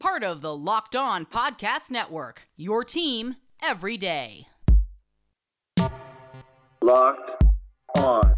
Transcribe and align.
Part 0.00 0.24
of 0.24 0.40
the 0.40 0.56
Locked 0.56 0.96
On 0.96 1.26
Podcast 1.26 1.90
Network, 1.90 2.48
your 2.56 2.84
team 2.84 3.36
every 3.62 3.98
day. 3.98 4.46
Locked 6.82 7.44
on. 7.98 8.34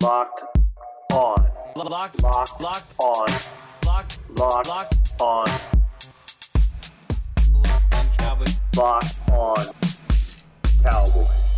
Locked 0.00 0.42
on. 1.12 1.50
Locked, 1.74 2.22
Locked 2.22 2.60
locked, 2.60 2.94
on. 3.00 3.26
locked, 3.84 4.18
Locked 4.38 4.68
locked. 4.68 5.20
on. 5.20 5.46
Locked 8.76 8.78
on. 8.78 9.27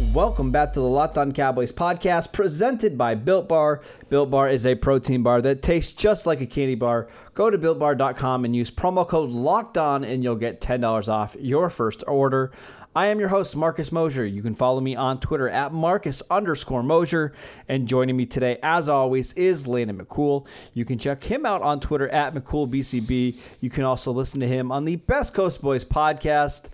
Welcome 0.00 0.50
back 0.50 0.72
to 0.72 0.80
the 0.80 0.86
Locked 0.86 1.18
On 1.18 1.30
Cowboys 1.30 1.70
podcast 1.70 2.32
presented 2.32 2.98
by 2.98 3.14
Built 3.14 3.48
Bar. 3.48 3.82
Built 4.08 4.30
Bar 4.30 4.48
is 4.48 4.66
a 4.66 4.74
protein 4.74 5.22
bar 5.22 5.40
that 5.42 5.62
tastes 5.62 5.92
just 5.92 6.26
like 6.26 6.40
a 6.40 6.46
candy 6.46 6.74
bar. 6.74 7.06
Go 7.34 7.48
to 7.48 7.58
builtbar.com 7.58 8.44
and 8.44 8.56
use 8.56 8.70
promo 8.70 9.06
code 9.06 9.30
Locked 9.30 9.78
On 9.78 10.02
and 10.02 10.24
you'll 10.24 10.34
get 10.34 10.60
$10 10.60 11.08
off 11.08 11.36
your 11.38 11.70
first 11.70 12.02
order. 12.08 12.50
I 12.96 13.06
am 13.06 13.20
your 13.20 13.28
host, 13.28 13.54
Marcus 13.54 13.92
Mosher. 13.92 14.26
You 14.26 14.42
can 14.42 14.54
follow 14.54 14.80
me 14.80 14.96
on 14.96 15.20
Twitter 15.20 15.48
at 15.48 15.72
Marcus 15.72 16.24
underscore 16.28 16.82
Mosher. 16.82 17.34
And 17.68 17.86
joining 17.86 18.16
me 18.16 18.26
today, 18.26 18.58
as 18.64 18.88
always, 18.88 19.32
is 19.34 19.68
Landon 19.68 19.98
McCool. 19.98 20.46
You 20.74 20.84
can 20.84 20.98
check 20.98 21.22
him 21.22 21.46
out 21.46 21.62
on 21.62 21.78
Twitter 21.78 22.08
at 22.08 22.34
McCoolBCB. 22.34 23.38
You 23.60 23.70
can 23.70 23.84
also 23.84 24.10
listen 24.10 24.40
to 24.40 24.48
him 24.48 24.72
on 24.72 24.86
the 24.86 24.96
Best 24.96 25.34
Coast 25.34 25.62
Boys 25.62 25.84
podcast. 25.84 26.70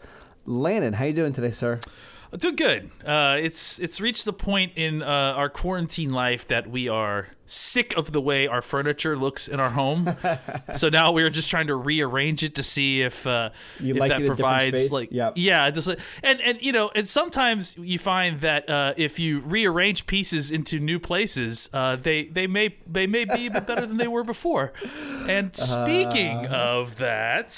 Landon, 0.47 0.95
how 0.95 1.05
you 1.05 1.13
doing 1.13 1.33
today, 1.35 1.51
sir? 1.51 1.81
Doing 2.39 2.57
good. 2.57 2.91
Uh, 3.05 3.37
it's 3.41 3.79
it's 3.79 4.01
reached 4.01 4.25
the 4.27 4.33
point 4.33 4.73
in 4.77 5.03
uh, 5.03 5.07
our 5.07 5.49
quarantine 5.49 6.11
life 6.11 6.47
that 6.49 6.69
we 6.69 6.89
are 6.89 7.29
sick 7.47 7.97
of 7.97 8.13
the 8.13 8.21
way 8.21 8.47
our 8.47 8.61
furniture 8.63 9.17
looks 9.17 9.49
in 9.49 9.61
our 9.61 9.71
home. 9.71 10.17
so 10.75 10.89
now 10.89 11.13
we're 11.13 11.31
just 11.31 11.49
trying 11.49 11.69
to 11.69 11.77
rearrange 11.77 12.43
it 12.43 12.55
to 12.57 12.63
see 12.63 13.03
if 13.03 13.27
uh, 13.27 13.51
if 13.81 13.97
like 13.97 14.09
that 14.11 14.21
it 14.21 14.25
in 14.27 14.33
a 14.33 14.35
different 14.35 14.39
provides 14.39 14.93
like 14.93 15.09
Yep. 15.13 15.33
yeah, 15.37 15.71
just 15.71 15.87
like, 15.89 15.99
and 16.23 16.41
and 16.41 16.59
you 16.61 16.73
know, 16.73 16.91
and 16.95 17.09
sometimes 17.09 17.77
you 17.79 17.99
find 17.99 18.41
that 18.41 18.69
uh, 18.69 18.95
if 18.97 19.19
you 19.19 19.41
rearrange 19.41 20.07
pieces 20.07 20.51
into 20.51 20.79
new 20.81 20.99
places, 20.99 21.71
uh, 21.73 21.97
they 21.97 22.25
they 22.25 22.47
may 22.47 22.75
they 22.87 23.07
may 23.07 23.25
be 23.25 23.41
even 23.41 23.65
better 23.65 23.87
than 23.87 23.97
they 23.97 24.09
were 24.09 24.25
before. 24.25 24.73
And 25.29 25.57
speaking 25.57 26.47
Uh-huh. 26.47 26.81
of 26.81 26.97
that, 26.99 27.53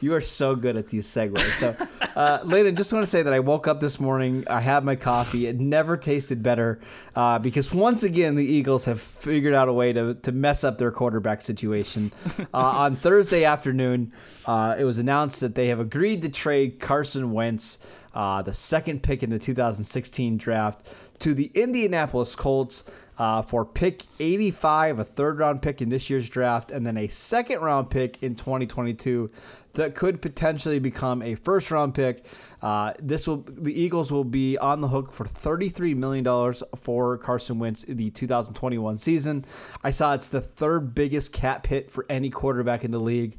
You 0.00 0.14
are 0.14 0.20
so 0.20 0.54
good 0.54 0.76
at 0.76 0.88
these 0.88 1.06
segues. 1.06 1.38
So, 1.58 1.76
uh, 2.16 2.38
Landon, 2.44 2.76
just 2.76 2.92
want 2.92 3.02
to 3.04 3.10
say 3.10 3.22
that 3.22 3.32
I 3.32 3.40
woke 3.40 3.66
up 3.68 3.80
this 3.80 3.98
morning. 4.00 4.44
I 4.48 4.60
had 4.60 4.84
my 4.84 4.96
coffee. 4.96 5.46
It 5.46 5.58
never 5.60 5.96
tasted 5.96 6.42
better 6.42 6.80
uh, 7.16 7.38
because 7.38 7.72
once 7.72 8.02
again 8.02 8.36
the 8.36 8.44
Eagles 8.44 8.84
have 8.84 9.00
figured 9.00 9.54
out 9.54 9.68
a 9.68 9.72
way 9.72 9.92
to, 9.92 10.14
to 10.14 10.32
mess 10.32 10.64
up 10.64 10.78
their 10.78 10.90
quarterback 10.90 11.42
situation. 11.42 12.12
Uh, 12.52 12.58
on 12.58 12.96
Thursday 12.96 13.44
afternoon, 13.44 14.12
uh, 14.46 14.74
it 14.76 14.84
was 14.84 14.98
announced 14.98 15.40
that 15.40 15.54
they 15.54 15.68
have 15.68 15.78
agreed 15.78 16.20
to 16.22 16.28
trade 16.28 16.80
Carson 16.80 17.32
Wentz, 17.32 17.78
uh, 18.14 18.42
the 18.42 18.52
second 18.52 19.02
pick 19.02 19.22
in 19.22 19.30
the 19.30 19.38
2016 19.38 20.36
draft, 20.36 20.88
to 21.20 21.34
the 21.34 21.50
Indianapolis 21.54 22.34
Colts. 22.34 22.84
Uh, 23.18 23.42
for 23.42 23.66
pick 23.66 24.04
85, 24.18 25.00
a 25.00 25.04
third 25.04 25.38
round 25.38 25.60
pick 25.60 25.82
in 25.82 25.90
this 25.90 26.08
year's 26.08 26.28
draft, 26.28 26.70
and 26.70 26.86
then 26.86 26.96
a 26.96 27.06
second 27.06 27.60
round 27.60 27.90
pick 27.90 28.22
in 28.22 28.34
2022 28.34 29.30
that 29.74 29.94
could 29.94 30.20
potentially 30.20 30.78
become 30.78 31.22
a 31.22 31.34
first 31.34 31.70
round 31.70 31.94
pick. 31.94 32.24
Uh, 32.62 32.92
this 33.00 33.26
will 33.26 33.44
the 33.48 33.72
Eagles 33.72 34.12
will 34.12 34.24
be 34.24 34.58
on 34.58 34.80
the 34.80 34.88
hook 34.88 35.12
for 35.12 35.24
33 35.24 35.94
million 35.94 36.24
dollars 36.24 36.62
for 36.76 37.18
Carson 37.18 37.58
Wentz 37.58 37.84
in 37.84 37.96
the 37.96 38.10
2021 38.10 38.98
season. 38.98 39.44
I 39.82 39.90
saw 39.90 40.14
it's 40.14 40.28
the 40.28 40.40
third 40.40 40.94
biggest 40.94 41.32
cap 41.32 41.66
hit 41.66 41.90
for 41.90 42.06
any 42.08 42.30
quarterback 42.30 42.84
in 42.84 42.90
the 42.90 42.98
league, 42.98 43.38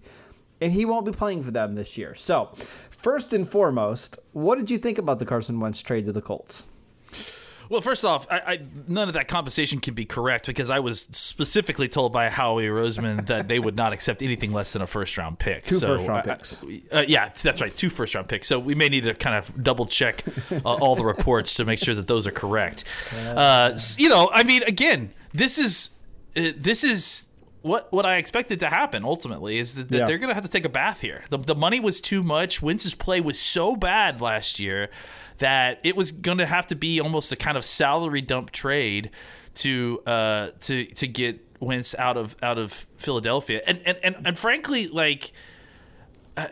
and 0.60 0.72
he 0.72 0.86
won't 0.86 1.06
be 1.06 1.12
playing 1.12 1.44
for 1.44 1.52
them 1.52 1.76
this 1.76 1.98
year. 1.98 2.16
So, 2.16 2.54
first 2.90 3.34
and 3.34 3.48
foremost, 3.48 4.18
what 4.34 4.58
did 4.58 4.72
you 4.72 4.78
think 4.78 4.98
about 4.98 5.20
the 5.20 5.26
Carson 5.26 5.60
Wentz 5.60 5.82
trade 5.82 6.06
to 6.06 6.12
the 6.12 6.22
Colts? 6.22 6.66
Well, 7.72 7.80
first 7.80 8.04
off, 8.04 8.28
I, 8.30 8.40
I, 8.40 8.60
none 8.90 9.08
of 9.08 9.14
that 9.14 9.30
compensation 9.30 9.80
can 9.80 9.94
be 9.94 10.04
correct 10.04 10.46
because 10.46 10.70
I 10.70 10.80
was 10.82 11.08
specifically 11.14 11.88
told 11.88 12.12
by 12.12 12.28
Howie 12.28 12.68
Roseman 12.68 13.26
that 13.28 13.48
they 13.48 13.60
would 13.60 13.78
not 13.78 13.94
accept 13.94 14.22
anything 14.22 14.52
less 14.52 14.74
than 14.74 14.82
a 14.82 14.88
first 14.88 15.18
round 15.18 15.40
pick. 15.40 15.64
Two 15.64 15.76
so, 15.76 15.88
first-round 15.88 16.30
uh, 16.30 16.36
picks. 16.36 16.62
Uh, 16.92 17.06
yeah, 17.08 17.30
that's 17.30 17.62
right, 17.62 17.74
two 17.74 17.90
first 17.90 18.14
round 18.14 18.28
picks. 18.28 18.46
So 18.48 18.60
we 18.60 18.76
may 18.76 18.90
need 18.90 19.06
to 19.06 19.14
kind 19.14 19.38
of 19.38 19.64
double 19.64 19.86
check 19.86 20.22
uh, 20.52 20.60
all 20.66 20.98
the 20.98 21.06
reports 21.06 21.56
to 21.56 21.64
make 21.64 21.80
sure 21.80 21.96
that 21.96 22.08
those 22.08 22.28
are 22.28 22.32
correct. 22.32 22.84
Uh, 23.22 23.78
you 23.98 24.10
know, 24.10 24.30
I 24.34 24.44
mean, 24.44 24.64
again, 24.64 25.14
this 25.34 25.58
is 25.58 25.92
uh, 26.36 26.52
this 26.58 26.84
is. 26.84 27.28
What, 27.62 27.92
what 27.94 28.06
I 28.06 28.18
expected 28.18 28.60
to 28.62 28.68
happen 28.70 29.06
ultimately 29.06 29.60
is 29.60 29.76
that, 29.76 29.90
that 29.90 29.98
Yeah. 29.98 30.06
they're 30.08 30.18
going 30.18 30.30
to 30.30 30.34
have 30.34 30.44
to 30.44 30.50
take 30.50 30.66
a 30.66 30.70
bath 30.70 31.02
here. 31.02 31.24
The, 31.30 31.38
the 31.38 31.56
money 31.56 31.80
was 31.80 32.02
too 32.02 32.24
much. 32.24 32.62
Wentz's 32.62 32.96
play 32.96 33.22
was 33.22 33.40
so 33.40 33.76
bad 33.76 34.20
last 34.20 34.60
year 34.60 34.90
that 35.38 35.80
it 35.84 35.96
was 35.96 36.12
going 36.12 36.40
to 36.40 36.46
have 36.48 36.66
to 36.68 36.76
be 36.76 37.00
almost 37.00 37.32
a 37.32 37.36
kind 37.36 37.58
of 37.58 37.64
salary 37.66 38.22
dump 38.22 38.52
trade 38.52 39.12
to 39.54 40.02
uh 40.08 40.50
to 40.62 40.86
to 40.86 41.08
get 41.08 41.40
Wentz 41.60 41.94
out 42.00 42.18
of 42.18 42.36
out 42.42 42.58
of 42.58 42.72
Philadelphia. 42.96 43.62
And 43.68 43.80
and 43.86 43.98
and, 44.04 44.16
and 44.26 44.40
frankly, 44.40 44.88
like. 44.88 45.32
uh, 46.38 46.48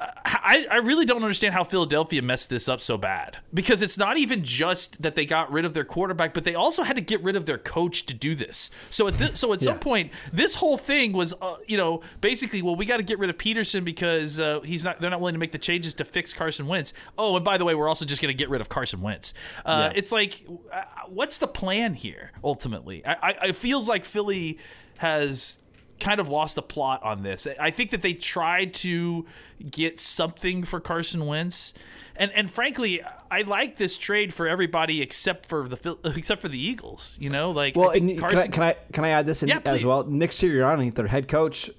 I, 0.00 0.66
I 0.70 0.76
really 0.76 1.04
don't 1.04 1.22
understand 1.22 1.54
how 1.54 1.64
Philadelphia 1.64 2.22
messed 2.22 2.50
this 2.50 2.68
up 2.68 2.80
so 2.80 2.96
bad 2.96 3.38
because 3.52 3.82
it's 3.82 3.98
not 3.98 4.16
even 4.16 4.44
just 4.44 5.02
that 5.02 5.16
they 5.16 5.26
got 5.26 5.50
rid 5.50 5.64
of 5.64 5.74
their 5.74 5.84
quarterback, 5.84 6.34
but 6.34 6.44
they 6.44 6.54
also 6.54 6.84
had 6.84 6.94
to 6.94 7.02
get 7.02 7.20
rid 7.22 7.34
of 7.34 7.46
their 7.46 7.58
coach 7.58 8.06
to 8.06 8.14
do 8.14 8.36
this. 8.36 8.70
So 8.90 9.08
at 9.08 9.14
this, 9.18 9.40
so 9.40 9.52
at 9.52 9.60
some 9.60 9.80
point, 9.80 10.12
this 10.32 10.54
whole 10.56 10.78
thing 10.78 11.12
was, 11.12 11.34
uh, 11.40 11.56
you 11.66 11.76
know, 11.76 12.02
basically, 12.20 12.62
well, 12.62 12.76
we 12.76 12.84
got 12.84 12.98
to 12.98 13.02
get 13.02 13.18
rid 13.18 13.28
of 13.28 13.38
Pederson 13.38 13.84
because 13.84 14.38
uh, 14.38 14.60
he's 14.60 14.84
not. 14.84 15.00
They're 15.00 15.10
not 15.10 15.20
willing 15.20 15.34
to 15.34 15.40
make 15.40 15.52
the 15.52 15.58
changes 15.58 15.94
to 15.94 16.04
fix 16.04 16.32
Carson 16.32 16.68
Wentz. 16.68 16.92
Oh, 17.16 17.34
and 17.36 17.44
by 17.44 17.58
the 17.58 17.64
way, 17.64 17.74
we're 17.74 17.88
also 17.88 18.04
just 18.04 18.22
going 18.22 18.32
to 18.32 18.38
get 18.38 18.48
rid 18.50 18.60
of 18.60 18.68
Carson 18.68 19.00
Wentz. 19.00 19.34
Uh, 19.64 19.90
Yeah. 19.90 19.98
It's 19.98 20.12
like, 20.12 20.44
uh, 20.72 20.82
what's 21.08 21.38
the 21.38 21.48
plan 21.48 21.94
here? 21.94 22.30
Ultimately, 22.44 23.04
I, 23.04 23.16
I, 23.42 23.48
it 23.48 23.56
feels 23.56 23.88
like 23.88 24.04
Philly 24.04 24.58
has 24.98 25.58
kind 26.00 26.20
of 26.20 26.28
lost 26.28 26.54
the 26.54 26.62
plot 26.62 27.02
on 27.02 27.22
this. 27.22 27.46
I 27.58 27.70
think 27.70 27.90
that 27.90 28.02
they 28.02 28.14
tried 28.14 28.74
to 28.74 29.26
get 29.70 30.00
something 30.00 30.64
for 30.64 30.80
Carson 30.80 31.26
Wentz. 31.26 31.74
And 32.16 32.32
and 32.32 32.50
frankly, 32.50 33.00
I 33.30 33.42
like 33.42 33.76
this 33.76 33.96
trade 33.96 34.32
for 34.34 34.48
everybody 34.48 35.00
except 35.02 35.46
for 35.46 35.68
the 35.68 35.98
except 36.16 36.40
for 36.40 36.48
the 36.48 36.58
Eagles, 36.58 37.16
you 37.20 37.30
know? 37.30 37.50
Like 37.50 37.76
Well, 37.76 37.90
Carson 37.90 38.18
can, 38.18 38.36
I, 38.36 38.46
can 38.48 38.62
I 38.62 38.76
can 38.92 39.04
I 39.04 39.08
add 39.10 39.26
this 39.26 39.42
in 39.42 39.48
Yeah, 39.48 39.60
as 39.64 39.78
please. 39.78 39.86
well? 39.86 40.04
Nick 40.04 40.30
Sirianni, 40.30 40.92
their 40.92 41.06
head 41.06 41.28
coach, 41.28 41.70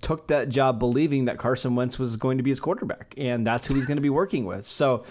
took 0.00 0.26
that 0.28 0.48
job 0.48 0.78
believing 0.78 1.26
that 1.26 1.38
Carson 1.38 1.74
Wentz 1.74 1.98
was 1.98 2.16
going 2.16 2.38
to 2.38 2.42
be 2.42 2.50
his 2.50 2.60
quarterback, 2.60 3.14
and 3.16 3.46
that's 3.46 3.66
who 3.66 3.74
he's 3.74 3.86
going 3.86 3.98
to 3.98 4.02
be 4.02 4.10
working 4.10 4.44
with. 4.44 4.66
So, 4.66 5.04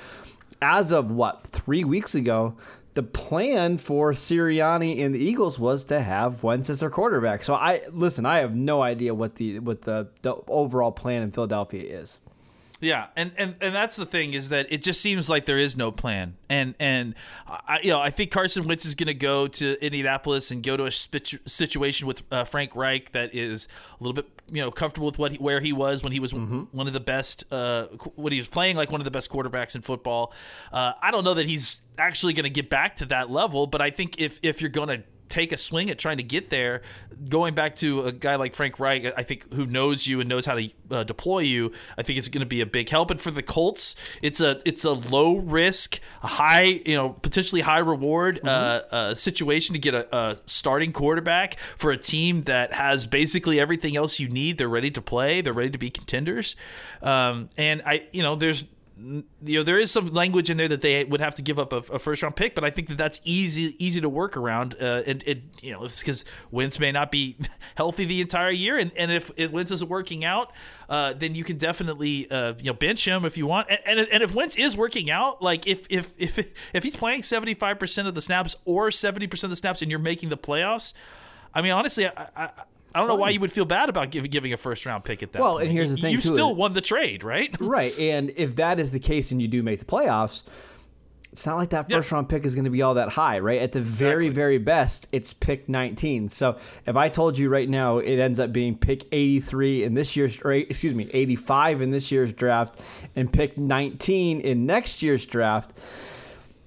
as 0.61 0.91
of 0.91 1.11
what 1.11 1.45
three 1.47 1.83
weeks 1.83 2.15
ago, 2.15 2.55
the 2.95 3.03
plan 3.03 3.77
for 3.77 4.13
Sirianni 4.13 5.03
and 5.05 5.13
the 5.13 5.19
Eagles 5.19 5.59
was 5.59 5.83
to 5.85 6.01
have 6.01 6.41
Wentz 6.43 6.69
as 6.69 6.79
their 6.79 6.89
quarterback. 6.89 7.43
So 7.43 7.53
I 7.53 7.81
listen. 7.91 8.25
I 8.25 8.39
have 8.39 8.55
no 8.55 8.81
idea 8.81 9.13
what 9.13 9.35
the 9.35 9.59
what 9.59 9.81
the, 9.81 10.07
the 10.21 10.35
overall 10.47 10.91
plan 10.91 11.21
in 11.21 11.31
Philadelphia 11.31 11.99
is. 11.99 12.21
Yeah, 12.85 13.07
and, 13.15 13.31
and 13.35 13.55
and 13.61 13.73
that's 13.73 13.97
the 13.97 14.05
thing 14.05 14.33
is 14.33 14.49
that 14.49 14.67
it 14.69 14.83
just 14.83 15.01
seems 15.01 15.27
like 15.27 15.47
there 15.47 15.57
is 15.57 15.75
no 15.75 15.91
plan, 15.91 16.37
and 16.49 16.75
and 16.79 17.15
I, 17.47 17.79
you 17.81 17.89
know 17.89 17.99
I 17.99 18.11
think 18.11 18.29
Carson 18.29 18.67
Wentz 18.67 18.85
is 18.85 18.93
going 18.93 19.07
to 19.07 19.15
go 19.15 19.47
to 19.47 19.83
Indianapolis 19.83 20.51
and 20.51 20.61
go 20.61 20.77
to 20.77 20.85
a 20.85 20.91
situation 20.91 22.05
with 22.05 22.21
uh, 22.31 22.43
Frank 22.43 22.75
Reich 22.75 23.11
that 23.13 23.33
is 23.33 23.67
a 23.99 24.03
little 24.03 24.13
bit 24.13 24.27
you 24.51 24.61
know 24.61 24.69
comfortable 24.69 25.07
with 25.07 25.17
what 25.17 25.31
he, 25.31 25.37
where 25.39 25.61
he 25.61 25.73
was 25.73 26.03
when 26.03 26.11
he 26.11 26.19
was 26.19 26.31
one 26.31 26.85
of 26.85 26.93
the 26.93 26.99
best 26.99 27.43
uh, 27.51 27.85
when 28.15 28.31
he 28.31 28.37
was 28.37 28.47
playing 28.47 28.75
like 28.75 28.91
one 28.91 29.01
of 29.01 29.05
the 29.05 29.11
best 29.11 29.31
quarterbacks 29.31 29.73
in 29.73 29.81
football. 29.81 30.31
Uh, 30.71 30.93
I 31.01 31.09
don't 31.09 31.23
know 31.23 31.33
that 31.33 31.47
he's 31.47 31.81
actually 31.97 32.33
going 32.33 32.43
to 32.43 32.51
get 32.51 32.69
back 32.69 32.97
to 32.97 33.07
that 33.07 33.31
level, 33.31 33.65
but 33.65 33.81
I 33.81 33.89
think 33.89 34.19
if 34.19 34.39
if 34.43 34.61
you're 34.61 34.69
going 34.69 34.89
to 34.89 35.03
take 35.29 35.51
a 35.51 35.57
swing 35.57 35.89
at 35.89 35.97
trying 35.97 36.17
to 36.17 36.23
get 36.23 36.49
there. 36.49 36.81
Going 37.29 37.55
back 37.55 37.75
to 37.77 38.03
a 38.03 38.11
guy 38.11 38.35
like 38.35 38.53
Frank 38.55 38.79
Reich, 38.79 39.13
I 39.17 39.23
think 39.23 39.51
who 39.53 39.65
knows 39.65 40.05
you 40.05 40.19
and 40.19 40.29
knows 40.29 40.45
how 40.45 40.55
to 40.55 40.69
uh, 40.91 41.03
deploy 41.03 41.39
you. 41.39 41.71
I 41.97 42.03
think 42.03 42.17
it's 42.17 42.27
going 42.27 42.41
to 42.41 42.45
be 42.45 42.61
a 42.61 42.65
big 42.65 42.89
help. 42.89 43.09
And 43.09 43.19
for 43.19 43.31
the 43.31 43.43
Colts, 43.43 43.95
it's 44.21 44.41
a 44.41 44.61
it's 44.65 44.83
a 44.83 44.91
low 44.91 45.37
risk, 45.37 45.99
high 46.21 46.81
you 46.85 46.95
know 46.95 47.09
potentially 47.09 47.61
high 47.61 47.79
reward 47.79 48.41
uh, 48.43 48.81
uh, 48.91 49.15
situation 49.15 49.73
to 49.73 49.79
get 49.79 49.93
a, 49.93 50.15
a 50.15 50.37
starting 50.45 50.91
quarterback 50.91 51.57
for 51.77 51.91
a 51.91 51.97
team 51.97 52.43
that 52.43 52.73
has 52.73 53.05
basically 53.05 53.59
everything 53.59 53.95
else 53.95 54.19
you 54.19 54.27
need. 54.27 54.57
They're 54.57 54.67
ready 54.67 54.91
to 54.91 55.01
play. 55.01 55.41
They're 55.41 55.53
ready 55.53 55.71
to 55.71 55.77
be 55.77 55.89
contenders. 55.89 56.55
Um, 57.01 57.49
and 57.57 57.81
I 57.85 58.07
you 58.11 58.23
know 58.23 58.35
there's 58.35 58.65
you 58.97 59.23
know 59.41 59.63
there 59.63 59.77
is 59.77 59.91
some 59.91 60.07
language 60.07 60.49
in 60.49 60.55
there 60.55 60.69
that 60.69 60.81
they 60.81 61.03
would 61.03 61.19
have 61.19 61.35
to 61.35 61.41
give 61.41 61.59
up 61.59 61.73
a, 61.73 61.77
a 61.77 61.99
first 61.99 62.23
round 62.23 62.35
pick, 62.37 62.55
but 62.55 62.63
I 62.63 62.69
think 62.69 62.87
that 62.87 62.97
that's 62.97 63.19
easy 63.25 63.75
easy 63.77 63.99
to 63.99 64.07
work 64.07 64.37
around. 64.37 64.75
Uh, 64.79 65.03
and 65.05 65.21
it 65.27 65.43
you 65.61 65.73
know 65.73 65.81
because 65.81 66.23
Wentz 66.49 66.79
may 66.79 66.93
not 66.93 67.11
be 67.11 67.35
healthy 67.75 68.05
the 68.05 68.21
entire 68.21 68.51
year, 68.51 68.77
and, 68.77 68.91
and 68.95 69.11
if, 69.11 69.31
if 69.35 69.51
Wentz 69.51 69.71
isn't 69.71 69.89
working 69.89 70.23
out, 70.23 70.53
uh, 70.87 71.13
then 71.13 71.35
you 71.35 71.43
can 71.43 71.57
definitely 71.57 72.29
uh, 72.31 72.53
you 72.57 72.65
know 72.65 72.73
bench 72.73 73.05
him 73.05 73.25
if 73.25 73.37
you 73.37 73.47
want. 73.47 73.69
And, 73.69 73.79
and 73.85 74.07
and 74.11 74.23
if 74.23 74.33
Wentz 74.33 74.55
is 74.55 74.77
working 74.77 75.11
out, 75.11 75.41
like 75.41 75.67
if 75.67 75.85
if 75.89 76.13
if 76.17 76.39
if 76.73 76.83
he's 76.83 76.95
playing 76.95 77.23
seventy 77.23 77.53
five 77.53 77.77
percent 77.77 78.07
of 78.07 78.15
the 78.15 78.21
snaps 78.21 78.55
or 78.63 78.91
seventy 78.91 79.27
percent 79.27 79.45
of 79.45 79.51
the 79.51 79.57
snaps, 79.57 79.81
and 79.81 79.91
you're 79.91 79.99
making 79.99 80.29
the 80.29 80.37
playoffs, 80.37 80.93
I 81.53 81.61
mean 81.61 81.73
honestly, 81.73 82.07
I, 82.07 82.29
I 82.35 82.49
I 82.95 82.99
don't 82.99 83.07
know 83.07 83.15
why 83.15 83.29
you 83.31 83.39
would 83.41 83.51
feel 83.51 83.65
bad 83.65 83.89
about 83.89 84.09
giving 84.11 84.31
giving 84.31 84.53
a 84.53 84.57
first 84.57 84.85
round 84.85 85.03
pick 85.03 85.21
at 85.21 85.31
that. 85.33 85.41
Well, 85.41 85.53
point. 85.55 85.65
and 85.67 85.71
here's 85.71 85.91
the 85.91 85.97
thing, 85.97 86.11
you 86.13 86.21
still 86.21 86.51
is- 86.51 86.55
won 86.57 86.73
the 86.73 86.81
trade, 86.81 87.23
right? 87.23 87.53
Right. 87.61 87.97
And 87.99 88.31
if 88.35 88.55
that 88.55 88.79
is 88.79 88.91
the 88.91 88.99
case 88.99 89.31
and 89.31 89.41
you 89.41 89.47
do 89.47 89.61
make 89.61 89.79
the 89.79 89.85
playoffs, 89.85 90.43
it's 91.31 91.45
not 91.45 91.57
like 91.57 91.69
that 91.71 91.87
Yeah. 91.89 91.97
first 91.97 92.11
round 92.13 92.29
pick 92.29 92.45
is 92.45 92.55
going 92.55 92.63
to 92.63 92.71
be 92.71 92.81
all 92.81 92.93
that 92.93 93.09
high, 93.09 93.39
right? 93.39 93.59
At 93.61 93.73
the 93.73 93.81
very, 93.81 94.27
Exactly. 94.27 94.29
very 94.29 94.57
best, 94.57 95.07
it's 95.11 95.33
pick 95.33 95.67
19. 95.67 96.29
So 96.29 96.57
if 96.87 96.95
I 96.95 97.09
told 97.09 97.37
you 97.37 97.49
right 97.49 97.67
now 97.67 97.97
it 97.97 98.19
ends 98.19 98.39
up 98.39 98.53
being 98.53 98.77
pick 98.77 99.03
83 99.11 99.83
in 99.83 99.93
this 99.93 100.15
year's, 100.15 100.39
or 100.41 100.53
excuse 100.53 100.93
me, 100.95 101.09
85 101.11 101.81
in 101.81 101.91
this 101.91 102.09
year's 102.09 102.31
draft 102.31 102.79
and 103.17 103.29
pick 103.31 103.57
19 103.57 104.39
in 104.39 104.65
next 104.65 105.01
year's 105.03 105.25
draft, 105.25 105.73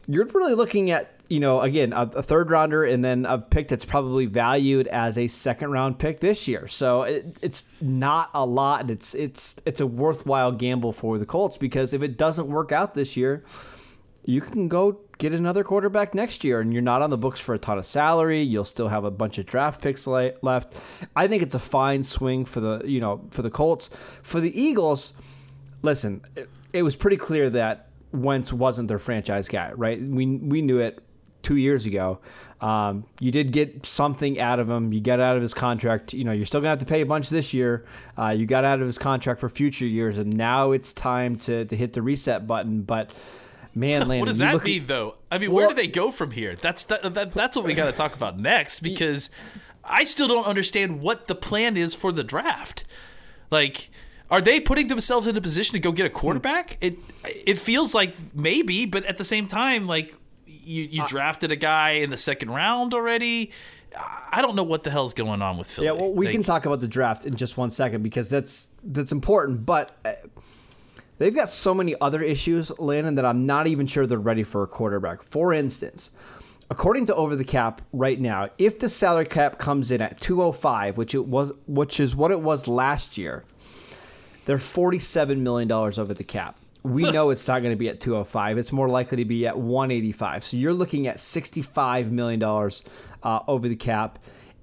you're 0.06 0.26
really 0.26 0.54
looking 0.54 0.90
at 0.90 1.17
you 1.28 1.40
know 1.40 1.60
again 1.60 1.92
a, 1.92 2.02
a 2.16 2.22
third 2.22 2.50
rounder 2.50 2.84
and 2.84 3.04
then 3.04 3.26
a 3.26 3.38
pick 3.38 3.68
that's 3.68 3.84
probably 3.84 4.26
valued 4.26 4.86
as 4.88 5.18
a 5.18 5.26
second 5.26 5.70
round 5.70 5.98
pick 5.98 6.20
this 6.20 6.48
year. 6.48 6.66
So 6.68 7.02
it, 7.02 7.36
it's 7.42 7.64
not 7.80 8.30
a 8.34 8.44
lot 8.44 8.90
it's 8.90 9.14
it's 9.14 9.56
it's 9.64 9.80
a 9.80 9.86
worthwhile 9.86 10.52
gamble 10.52 10.92
for 10.92 11.18
the 11.18 11.26
colts 11.26 11.58
because 11.58 11.92
if 11.94 12.02
it 12.02 12.16
doesn't 12.16 12.48
work 12.48 12.72
out 12.72 12.94
this 12.94 13.16
year 13.16 13.44
you 14.24 14.42
can 14.42 14.68
go 14.68 15.00
get 15.16 15.32
another 15.32 15.64
quarterback 15.64 16.14
next 16.14 16.44
year 16.44 16.60
and 16.60 16.72
you're 16.72 16.82
not 16.82 17.00
on 17.00 17.08
the 17.08 17.16
books 17.16 17.40
for 17.40 17.54
a 17.54 17.58
ton 17.58 17.78
of 17.78 17.86
salary. 17.86 18.42
You'll 18.42 18.66
still 18.66 18.88
have 18.88 19.04
a 19.04 19.10
bunch 19.10 19.38
of 19.38 19.46
draft 19.46 19.80
picks 19.80 20.06
le- 20.06 20.32
left. 20.42 20.76
I 21.16 21.26
think 21.26 21.42
it's 21.42 21.54
a 21.54 21.58
fine 21.58 22.04
swing 22.04 22.44
for 22.44 22.60
the 22.60 22.82
you 22.84 23.00
know 23.00 23.24
for 23.30 23.42
the 23.42 23.50
colts. 23.50 23.90
For 24.22 24.40
the 24.40 24.60
eagles 24.60 25.14
listen, 25.82 26.22
it, 26.36 26.48
it 26.72 26.82
was 26.82 26.96
pretty 26.96 27.16
clear 27.16 27.50
that 27.50 27.88
Wentz 28.12 28.52
wasn't 28.52 28.88
their 28.88 28.98
franchise 28.98 29.48
guy, 29.48 29.72
right? 29.72 30.00
We 30.00 30.26
we 30.26 30.62
knew 30.62 30.78
it 30.78 31.02
two 31.48 31.56
years 31.56 31.86
ago. 31.86 32.18
Um, 32.60 33.04
you 33.20 33.30
did 33.32 33.52
get 33.52 33.86
something 33.86 34.38
out 34.38 34.58
of 34.60 34.68
him. 34.68 34.92
You 34.92 35.00
got 35.00 35.18
out 35.20 35.36
of 35.36 35.42
his 35.42 35.54
contract. 35.54 36.12
You 36.12 36.24
know, 36.24 36.32
you're 36.32 36.44
still 36.44 36.60
gonna 36.60 36.70
have 36.70 36.78
to 36.80 36.86
pay 36.86 37.00
a 37.00 37.06
bunch 37.06 37.30
this 37.30 37.54
year. 37.54 37.86
Uh, 38.18 38.30
you 38.36 38.44
got 38.46 38.64
out 38.64 38.80
of 38.80 38.86
his 38.86 38.98
contract 38.98 39.40
for 39.40 39.48
future 39.48 39.86
years, 39.86 40.18
and 40.18 40.36
now 40.36 40.72
it's 40.72 40.92
time 40.92 41.36
to 41.38 41.64
to 41.64 41.76
hit 41.76 41.92
the 41.94 42.02
reset 42.02 42.46
button. 42.46 42.82
But 42.82 43.12
man, 43.74 44.00
Landon, 44.08 44.20
What 44.20 44.26
does 44.28 44.38
that 44.38 44.52
look 44.52 44.62
at- 44.62 44.66
mean, 44.66 44.86
though? 44.86 45.14
I 45.30 45.38
mean, 45.38 45.52
where 45.52 45.68
do 45.68 45.74
they 45.74 45.86
go 45.88 46.10
from 46.10 46.32
here? 46.32 46.54
That's 46.56 46.84
that, 46.86 47.14
that 47.14 47.32
that's 47.32 47.56
what 47.56 47.64
we 47.64 47.72
got 47.74 47.86
to 47.86 47.92
talk 47.92 48.14
about 48.14 48.38
next 48.38 48.80
because 48.90 49.30
I 49.84 50.04
still 50.04 50.28
don't 50.28 50.46
understand 50.46 51.00
what 51.00 51.28
the 51.28 51.34
plan 51.34 51.76
is 51.76 51.94
for 51.94 52.12
the 52.12 52.24
draft. 52.24 52.84
Like, 53.50 53.88
are 54.30 54.40
they 54.42 54.60
putting 54.60 54.88
themselves 54.88 55.26
in 55.28 55.36
a 55.36 55.40
position 55.40 55.72
to 55.74 55.80
go 55.80 55.92
get 55.92 56.04
a 56.04 56.10
quarterback? 56.10 56.76
It 56.80 56.98
it 57.24 57.56
feels 57.58 57.94
like 57.94 58.14
maybe, 58.34 58.84
but 58.84 59.04
at 59.04 59.16
the 59.16 59.24
same 59.24 59.46
time, 59.46 59.86
like 59.86 60.14
you 60.68 60.84
you 60.90 61.06
drafted 61.06 61.50
a 61.52 61.56
guy 61.56 61.92
in 61.92 62.10
the 62.10 62.16
second 62.16 62.50
round 62.50 62.94
already. 62.94 63.50
I 64.30 64.42
don't 64.42 64.54
know 64.54 64.62
what 64.64 64.82
the 64.82 64.90
hell's 64.90 65.14
going 65.14 65.40
on 65.40 65.56
with 65.56 65.66
Philly. 65.66 65.86
Yeah, 65.86 65.92
well, 65.92 66.12
we 66.12 66.26
Like, 66.26 66.34
can 66.34 66.42
talk 66.42 66.66
about 66.66 66.80
the 66.80 66.88
draft 66.88 67.24
in 67.24 67.34
just 67.34 67.56
one 67.56 67.70
second 67.70 68.02
because 68.02 68.28
that's 68.28 68.68
that's 68.84 69.12
important. 69.12 69.64
But 69.64 69.96
uh, 70.04 70.12
they've 71.16 71.34
got 71.34 71.48
so 71.48 71.72
many 71.72 71.94
other 72.00 72.22
issues, 72.22 72.70
Landon, 72.78 73.14
that 73.14 73.24
I'm 73.24 73.46
not 73.46 73.66
even 73.66 73.86
sure 73.86 74.06
they're 74.06 74.18
ready 74.18 74.42
for 74.42 74.62
a 74.62 74.66
quarterback. 74.66 75.22
For 75.22 75.54
instance, 75.54 76.10
according 76.70 77.06
to 77.06 77.14
Over 77.14 77.34
the 77.34 77.44
Cap 77.44 77.80
right 77.94 78.20
now, 78.20 78.50
if 78.58 78.78
the 78.78 78.88
salary 78.90 79.24
cap 79.26 79.58
comes 79.58 79.90
in 79.90 80.02
at 80.02 80.20
205, 80.20 80.98
which 80.98 81.14
it 81.14 81.26
was, 81.26 81.52
which 81.66 81.98
is 81.98 82.14
what 82.14 82.30
it 82.30 82.40
was 82.40 82.68
last 82.68 83.16
year, 83.16 83.44
they're 84.44 84.58
47 84.58 85.42
million 85.42 85.66
dollars 85.66 85.98
over 85.98 86.12
the 86.12 86.24
cap. 86.24 86.56
We 86.88 87.10
know 87.12 87.30
it's 87.30 87.46
not 87.46 87.62
going 87.62 87.72
to 87.72 87.78
be 87.78 87.88
at 87.88 88.00
205. 88.00 88.58
It's 88.58 88.72
more 88.72 88.88
likely 88.88 89.18
to 89.18 89.24
be 89.24 89.46
at 89.46 89.58
185. 89.58 90.44
So 90.44 90.56
you're 90.56 90.72
looking 90.72 91.06
at 91.06 91.20
65 91.20 92.10
million 92.12 92.40
dollars 92.40 92.82
uh, 93.22 93.40
over 93.46 93.68
the 93.68 93.76
cap, 93.76 94.18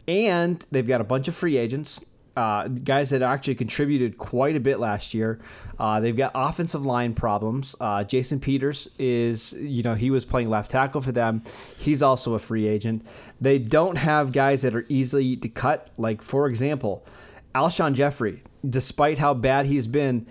and 0.08 0.66
they've 0.72 0.88
got 0.88 1.02
a 1.02 1.06
bunch 1.06 1.28
of 1.28 1.36
free 1.36 1.58
agents. 1.58 2.00
Uh, 2.36 2.68
guys 2.68 3.12
that 3.12 3.22
actually 3.22 3.56
contributed 3.56 4.18
quite 4.18 4.58
a 4.58 4.60
bit 4.60 4.78
last 4.78 5.14
year. 5.14 5.40
Uh, 5.80 6.02
they've 6.02 6.18
got 6.18 6.32
offensive 6.36 6.86
line 6.86 7.14
problems. 7.14 7.78
Uh, 7.80 8.04
Jason 8.04 8.42
Peters 8.42 8.90
is, 9.00 9.54
you 9.54 9.84
know, 9.84 9.94
he 9.94 10.12
was 10.12 10.26
playing 10.26 10.50
left 10.50 10.70
tackle 10.70 11.00
for 11.00 11.14
them. 11.14 11.42
He's 11.78 12.02
also 12.04 12.34
a 12.34 12.40
free 12.40 12.68
agent. 12.68 13.06
They 13.40 13.58
don't 13.58 13.96
have 13.96 14.34
guys 14.34 14.64
that 14.64 14.76
are 14.76 14.86
easily 14.90 15.38
to 15.38 15.48
cut. 15.48 15.92
Like, 15.98 16.22
for 16.22 16.48
example, 16.48 17.06
Alshon 17.54 17.94
Jeffery, 17.94 18.44
despite 18.70 19.18
how 19.18 19.34
bad 19.34 19.66
he's 19.66 19.88
been, 19.88 20.28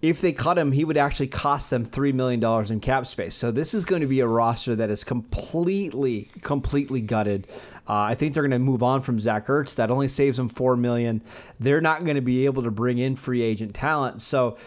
if 0.00 0.20
they 0.20 0.32
cut 0.32 0.58
him, 0.58 0.70
he 0.70 0.84
would 0.84 0.96
actually 0.96 1.26
cost 1.26 1.70
them 1.70 1.84
$3 1.84 2.14
million 2.14 2.42
in 2.72 2.80
cap 2.80 3.06
space. 3.06 3.34
So 3.34 3.50
this 3.50 3.74
is 3.74 3.84
going 3.84 4.02
to 4.02 4.06
be 4.06 4.20
a 4.20 4.26
roster 4.26 4.76
that 4.76 4.90
is 4.90 5.02
completely, 5.02 6.30
completely 6.42 7.00
gutted. 7.00 7.48
Uh, 7.88 8.02
I 8.02 8.14
think 8.14 8.34
they're 8.34 8.42
going 8.42 8.50
to 8.52 8.58
move 8.58 8.82
on 8.82 9.02
from 9.02 9.18
Zach 9.18 9.46
Ertz. 9.46 9.74
That 9.74 9.90
only 9.90 10.08
saves 10.08 10.36
them 10.36 10.48
4 10.48 10.76
million. 10.76 11.22
They're 11.58 11.80
not 11.80 12.04
going 12.04 12.14
to 12.14 12.20
be 12.20 12.44
able 12.44 12.62
to 12.62 12.70
bring 12.70 12.98
in 12.98 13.16
free 13.16 13.42
agent 13.42 13.74
talent. 13.74 14.22
So, 14.22 14.58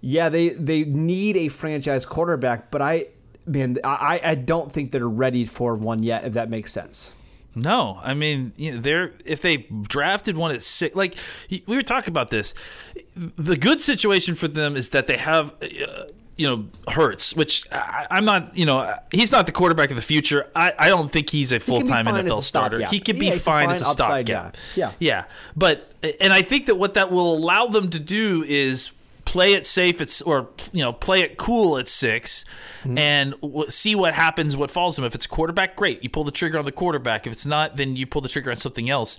yeah, 0.00 0.28
they, 0.28 0.50
they 0.50 0.84
need 0.84 1.36
a 1.36 1.48
franchise 1.48 2.04
quarterback, 2.04 2.70
but 2.70 2.82
I, 2.82 3.06
man, 3.46 3.78
I, 3.84 4.20
I 4.24 4.34
don't 4.34 4.72
think 4.72 4.92
they're 4.92 5.08
ready 5.08 5.44
for 5.44 5.76
one 5.76 6.02
yet, 6.02 6.24
if 6.24 6.32
that 6.32 6.50
makes 6.50 6.72
sense. 6.72 7.12
No, 7.62 8.00
I 8.02 8.14
mean, 8.14 8.52
you 8.56 8.72
know, 8.72 8.80
they're 8.80 9.12
if 9.24 9.40
they 9.42 9.58
drafted 9.82 10.36
one 10.36 10.50
at 10.52 10.62
six, 10.62 10.94
like 10.96 11.14
we 11.50 11.62
were 11.66 11.82
talking 11.82 12.10
about 12.12 12.30
this. 12.30 12.54
The 13.16 13.56
good 13.56 13.80
situation 13.80 14.34
for 14.34 14.48
them 14.48 14.76
is 14.76 14.90
that 14.90 15.06
they 15.06 15.16
have, 15.16 15.52
uh, 15.62 15.66
you 16.36 16.46
know, 16.48 16.64
Hurts, 16.92 17.36
which 17.36 17.70
I, 17.70 18.06
I'm 18.10 18.24
not, 18.24 18.56
you 18.56 18.64
know, 18.64 18.94
he's 19.12 19.30
not 19.30 19.46
the 19.46 19.52
quarterback 19.52 19.90
of 19.90 19.96
the 19.96 20.02
future. 20.02 20.48
I, 20.56 20.72
I 20.78 20.88
don't 20.88 21.10
think 21.10 21.28
he's 21.30 21.52
a 21.52 21.60
full 21.60 21.82
time 21.82 22.06
NFL 22.06 22.42
starter. 22.42 22.86
He 22.86 22.98
can 23.00 23.18
be 23.18 23.26
Yeah, 23.26 23.32
fine 23.32 23.66
fine 23.66 23.70
as 23.76 23.82
a 23.82 23.84
stopgap. 23.84 24.56
Yeah. 24.74 24.92
yeah, 24.98 25.24
but 25.54 25.92
and 26.20 26.32
I 26.32 26.42
think 26.42 26.66
that 26.66 26.76
what 26.76 26.94
that 26.94 27.12
will 27.12 27.34
allow 27.34 27.66
them 27.66 27.90
to 27.90 28.00
do 28.00 28.42
is 28.46 28.90
play 29.30 29.52
it 29.52 29.64
safe 29.64 30.00
at, 30.00 30.20
or 30.26 30.48
you 30.72 30.82
know 30.82 30.92
play 30.92 31.20
it 31.20 31.36
cool 31.38 31.78
at 31.78 31.86
6 31.88 32.44
Mm-hmm. 32.80 32.96
and 32.96 33.34
w- 33.42 33.70
see 33.70 33.94
what 33.94 34.14
happens 34.14 34.56
what 34.56 34.70
falls 34.70 34.94
to 34.94 35.02
them 35.02 35.06
if 35.06 35.14
it's 35.14 35.26
quarterback 35.26 35.76
great 35.76 36.02
you 36.02 36.08
pull 36.08 36.24
the 36.24 36.30
trigger 36.30 36.58
on 36.58 36.64
the 36.64 36.72
quarterback 36.72 37.26
if 37.26 37.32
it's 37.34 37.44
not 37.44 37.76
then 37.76 37.94
you 37.94 38.06
pull 38.06 38.22
the 38.22 38.28
trigger 38.28 38.50
on 38.50 38.56
something 38.56 38.88
else 38.88 39.18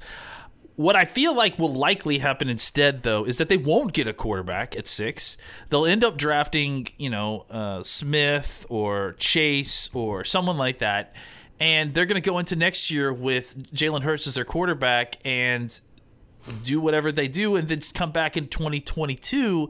what 0.77 0.95
I 0.95 1.05
feel 1.05 1.35
like 1.35 1.59
will 1.59 1.71
likely 1.73 2.17
happen 2.19 2.49
instead, 2.49 3.03
though, 3.03 3.23
is 3.25 3.37
that 3.37 3.49
they 3.49 3.57
won't 3.57 3.93
get 3.93 4.07
a 4.07 4.13
quarterback 4.13 4.75
at 4.75 4.87
six. 4.87 5.37
They'll 5.69 5.85
end 5.85 6.03
up 6.03 6.17
drafting, 6.17 6.87
you 6.97 7.09
know, 7.09 7.45
uh, 7.51 7.83
Smith 7.83 8.65
or 8.69 9.13
Chase 9.19 9.91
or 9.93 10.23
someone 10.23 10.57
like 10.57 10.79
that, 10.79 11.13
and 11.59 11.93
they're 11.93 12.07
going 12.07 12.19
to 12.19 12.27
go 12.27 12.39
into 12.39 12.55
next 12.55 12.89
year 12.89 13.13
with 13.13 13.71
Jalen 13.73 14.01
Hurts 14.01 14.25
as 14.25 14.33
their 14.33 14.45
quarterback 14.45 15.17
and 15.23 15.79
do 16.63 16.79
whatever 16.81 17.11
they 17.11 17.27
do, 17.27 17.55
and 17.55 17.67
then 17.67 17.81
come 17.93 18.11
back 18.11 18.37
in 18.37 18.47
2022. 18.47 19.69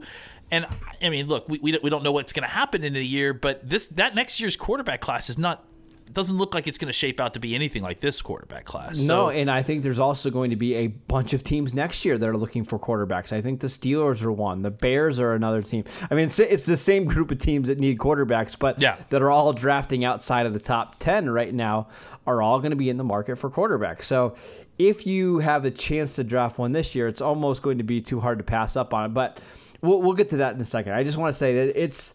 And 0.50 0.66
I 1.02 1.08
mean, 1.08 1.28
look, 1.28 1.48
we, 1.48 1.58
we 1.60 1.72
don't- 1.72 1.82
we 1.82 1.90
don't 1.90 2.02
know 2.02 2.12
what's 2.12 2.32
going 2.32 2.42
to 2.46 2.54
happen 2.54 2.84
in 2.84 2.94
a 2.96 3.00
year, 3.00 3.32
but 3.32 3.68
this 3.68 3.86
that 3.88 4.14
next 4.14 4.40
year's 4.40 4.56
quarterback 4.56 5.00
class 5.00 5.30
is 5.30 5.38
not 5.38 5.64
doesn't 6.12 6.36
look 6.36 6.52
like 6.52 6.66
it's 6.66 6.76
going 6.76 6.88
to 6.88 6.92
shape 6.92 7.20
out 7.20 7.32
to 7.32 7.40
be 7.40 7.54
anything 7.54 7.82
like 7.82 8.00
this 8.00 8.20
quarterback 8.20 8.66
class. 8.66 8.98
No, 8.98 9.30
and 9.30 9.50
I 9.50 9.62
think 9.62 9.82
there's 9.82 9.98
also 10.00 10.28
going 10.28 10.50
to 10.50 10.56
be 10.56 10.74
a 10.74 10.88
bunch 10.88 11.32
of 11.32 11.42
teams 11.42 11.72
next 11.72 12.04
year 12.04 12.18
that 12.18 12.28
are 12.28 12.36
looking 12.36 12.64
for 12.64 12.78
quarterbacks. 12.78 13.32
I 13.32 13.40
think 13.40 13.60
the 13.60 13.66
Steelers 13.66 14.22
are 14.22 14.30
one. 14.32 14.60
The 14.60 14.70
Bears 14.70 15.18
are 15.18 15.32
another 15.32 15.62
team. 15.62 15.84
I 16.10 16.14
mean, 16.14 16.26
it's, 16.26 16.38
it's 16.38 16.66
the 16.66 16.76
same 16.76 17.06
group 17.06 17.30
of 17.30 17.38
teams 17.38 17.68
that 17.68 17.78
need 17.78 17.96
quarterbacks, 17.96 18.58
but 18.58 18.78
Yeah. 18.78 18.96
that 19.08 19.22
are 19.22 19.30
all 19.30 19.54
drafting 19.54 20.04
outside 20.04 20.44
of 20.44 20.52
the 20.52 20.60
top 20.60 20.98
10 20.98 21.30
right 21.30 21.54
now 21.54 21.88
are 22.26 22.42
all 22.42 22.58
going 22.58 22.72
to 22.72 22.76
be 22.76 22.90
in 22.90 22.98
the 22.98 23.04
market 23.04 23.36
for 23.36 23.48
quarterbacks. 23.48 24.02
So 24.02 24.34
if 24.78 25.06
you 25.06 25.38
have 25.38 25.64
a 25.64 25.70
chance 25.70 26.14
to 26.16 26.24
draft 26.24 26.58
one 26.58 26.72
this 26.72 26.94
year, 26.94 27.08
it's 27.08 27.20
almost 27.20 27.62
going 27.62 27.78
to 27.78 27.84
be 27.84 28.00
too 28.00 28.20
hard 28.20 28.38
to 28.38 28.44
pass 28.44 28.76
up 28.76 28.94
on 28.94 29.06
it. 29.06 29.14
But 29.14 29.40
we'll, 29.80 30.00
we'll 30.00 30.14
get 30.14 30.28
to 30.30 30.38
that 30.38 30.54
in 30.54 30.60
a 30.60 30.64
second. 30.64 30.92
I 30.92 31.04
just 31.04 31.16
want 31.16 31.32
to 31.32 31.38
say 31.38 31.54
that 31.54 31.80
it's 31.80 32.14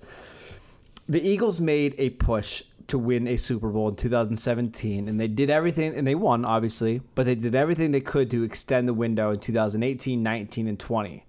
the 1.08 1.22
Eagles 1.22 1.62
made 1.62 1.96
a 1.98 2.10
push 2.12 2.64
to 2.88 2.98
win 2.98 3.28
a 3.28 3.38
Super 3.38 3.70
Bowl 3.70 3.90
in 3.90 3.96
2017, 3.96 5.10
and 5.10 5.20
they 5.20 5.28
did 5.28 5.50
everything, 5.50 5.94
and 5.96 6.08
they 6.08 6.16
won, 6.16 6.46
obviously, 6.46 7.02
but 7.16 7.26
they 7.26 7.36
did 7.36 7.54
everything 7.54 7.92
they 7.92 8.02
could 8.02 8.32
to 8.32 8.44
extend 8.44 8.88
the 8.88 8.94
window 8.94 9.32
in 9.32 9.40
2018, 9.40 10.24
19, 10.24 10.68
and 10.68 10.80
20. 10.80 11.26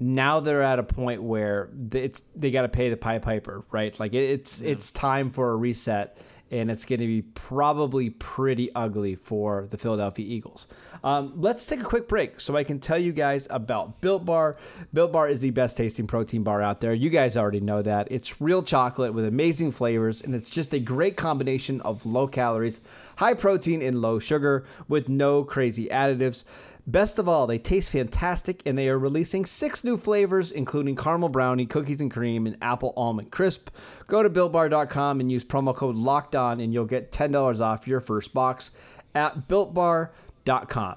Now 0.00 0.38
they're 0.38 0.62
at 0.62 0.78
a 0.78 0.84
point 0.84 1.20
where 1.20 1.70
it's 1.92 2.22
they 2.36 2.52
got 2.52 2.62
to 2.62 2.68
pay 2.68 2.88
the 2.88 2.96
pie 2.96 3.18
Piper, 3.18 3.64
right? 3.72 3.98
Like 3.98 4.14
it, 4.14 4.30
it's 4.30 4.60
yeah. 4.60 4.70
it's 4.70 4.92
time 4.92 5.28
for 5.28 5.50
a 5.50 5.56
reset 5.56 6.18
and 6.50 6.70
it's 6.70 6.84
going 6.84 7.00
to 7.00 7.06
be 7.06 7.22
probably 7.22 8.10
pretty 8.10 8.72
ugly 8.74 9.14
for 9.14 9.66
the 9.70 9.78
Philadelphia 9.78 10.26
Eagles. 10.26 10.66
Um, 11.04 11.32
let's 11.36 11.66
take 11.66 11.80
a 11.80 11.84
quick 11.84 12.08
break 12.08 12.40
so 12.40 12.56
I 12.56 12.64
can 12.64 12.78
tell 12.78 12.98
you 12.98 13.12
guys 13.12 13.46
about 13.50 14.00
Built 14.00 14.24
Bar. 14.24 14.56
Built 14.92 15.12
Bar 15.12 15.28
is 15.28 15.40
the 15.40 15.50
best 15.50 15.76
tasting 15.76 16.06
protein 16.06 16.42
bar 16.42 16.62
out 16.62 16.80
there. 16.80 16.94
You 16.94 17.10
guys 17.10 17.36
already 17.36 17.60
know 17.60 17.82
that. 17.82 18.08
It's 18.10 18.40
real 18.40 18.62
chocolate 18.62 19.12
with 19.14 19.26
amazing 19.26 19.70
flavors, 19.70 20.22
and 20.22 20.34
it's 20.34 20.50
just 20.50 20.74
a 20.74 20.78
great 20.78 21.16
combination 21.16 21.80
of 21.82 22.04
low 22.06 22.26
calories, 22.26 22.80
high 23.16 23.34
protein, 23.34 23.82
and 23.82 24.00
low 24.00 24.18
sugar 24.18 24.64
with 24.88 25.08
no 25.08 25.44
crazy 25.44 25.88
additives. 25.88 26.44
Best 26.88 27.18
of 27.18 27.28
all, 27.28 27.46
they 27.46 27.58
taste 27.58 27.90
fantastic 27.90 28.62
and 28.64 28.76
they 28.78 28.88
are 28.88 28.98
releasing 28.98 29.44
six 29.44 29.84
new 29.84 29.98
flavors, 29.98 30.52
including 30.52 30.96
caramel 30.96 31.28
brownie, 31.28 31.66
cookies 31.66 32.00
and 32.00 32.10
cream, 32.10 32.46
and 32.46 32.56
apple 32.62 32.94
almond 32.96 33.30
crisp. 33.30 33.68
Go 34.06 34.22
to 34.22 34.30
builtbar.com 34.30 35.20
and 35.20 35.30
use 35.30 35.44
promo 35.44 35.76
code 35.76 35.96
locked 35.96 36.34
on, 36.34 36.60
and 36.60 36.72
you'll 36.72 36.86
get 36.86 37.12
$10 37.12 37.60
off 37.60 37.86
your 37.86 38.00
first 38.00 38.32
box 38.32 38.70
at 39.14 39.48
builtbar.com. 39.48 40.96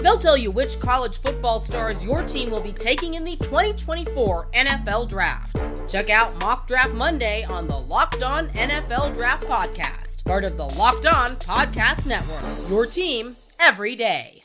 They'll 0.00 0.18
tell 0.18 0.36
you 0.36 0.50
which 0.50 0.80
college 0.80 1.20
football 1.20 1.60
stars 1.60 2.04
your 2.04 2.22
team 2.22 2.50
will 2.50 2.60
be 2.60 2.72
taking 2.72 3.14
in 3.14 3.24
the 3.24 3.36
2024 3.36 4.50
NFL 4.52 5.08
Draft. 5.08 5.60
Check 5.88 6.08
out 6.08 6.38
Mock 6.40 6.66
Draft 6.68 6.92
Monday 6.94 7.44
on 7.44 7.66
the 7.66 7.78
Locked 7.78 8.22
On 8.22 8.48
NFL 8.50 9.14
Draft 9.14 9.46
Podcast, 9.46 10.24
part 10.24 10.44
of 10.44 10.56
the 10.56 10.66
Locked 10.66 11.06
On 11.06 11.30
Podcast 11.36 12.06
Network. 12.06 12.70
Your 12.70 12.86
team 12.86 13.36
every 13.58 13.96
day. 13.96 14.44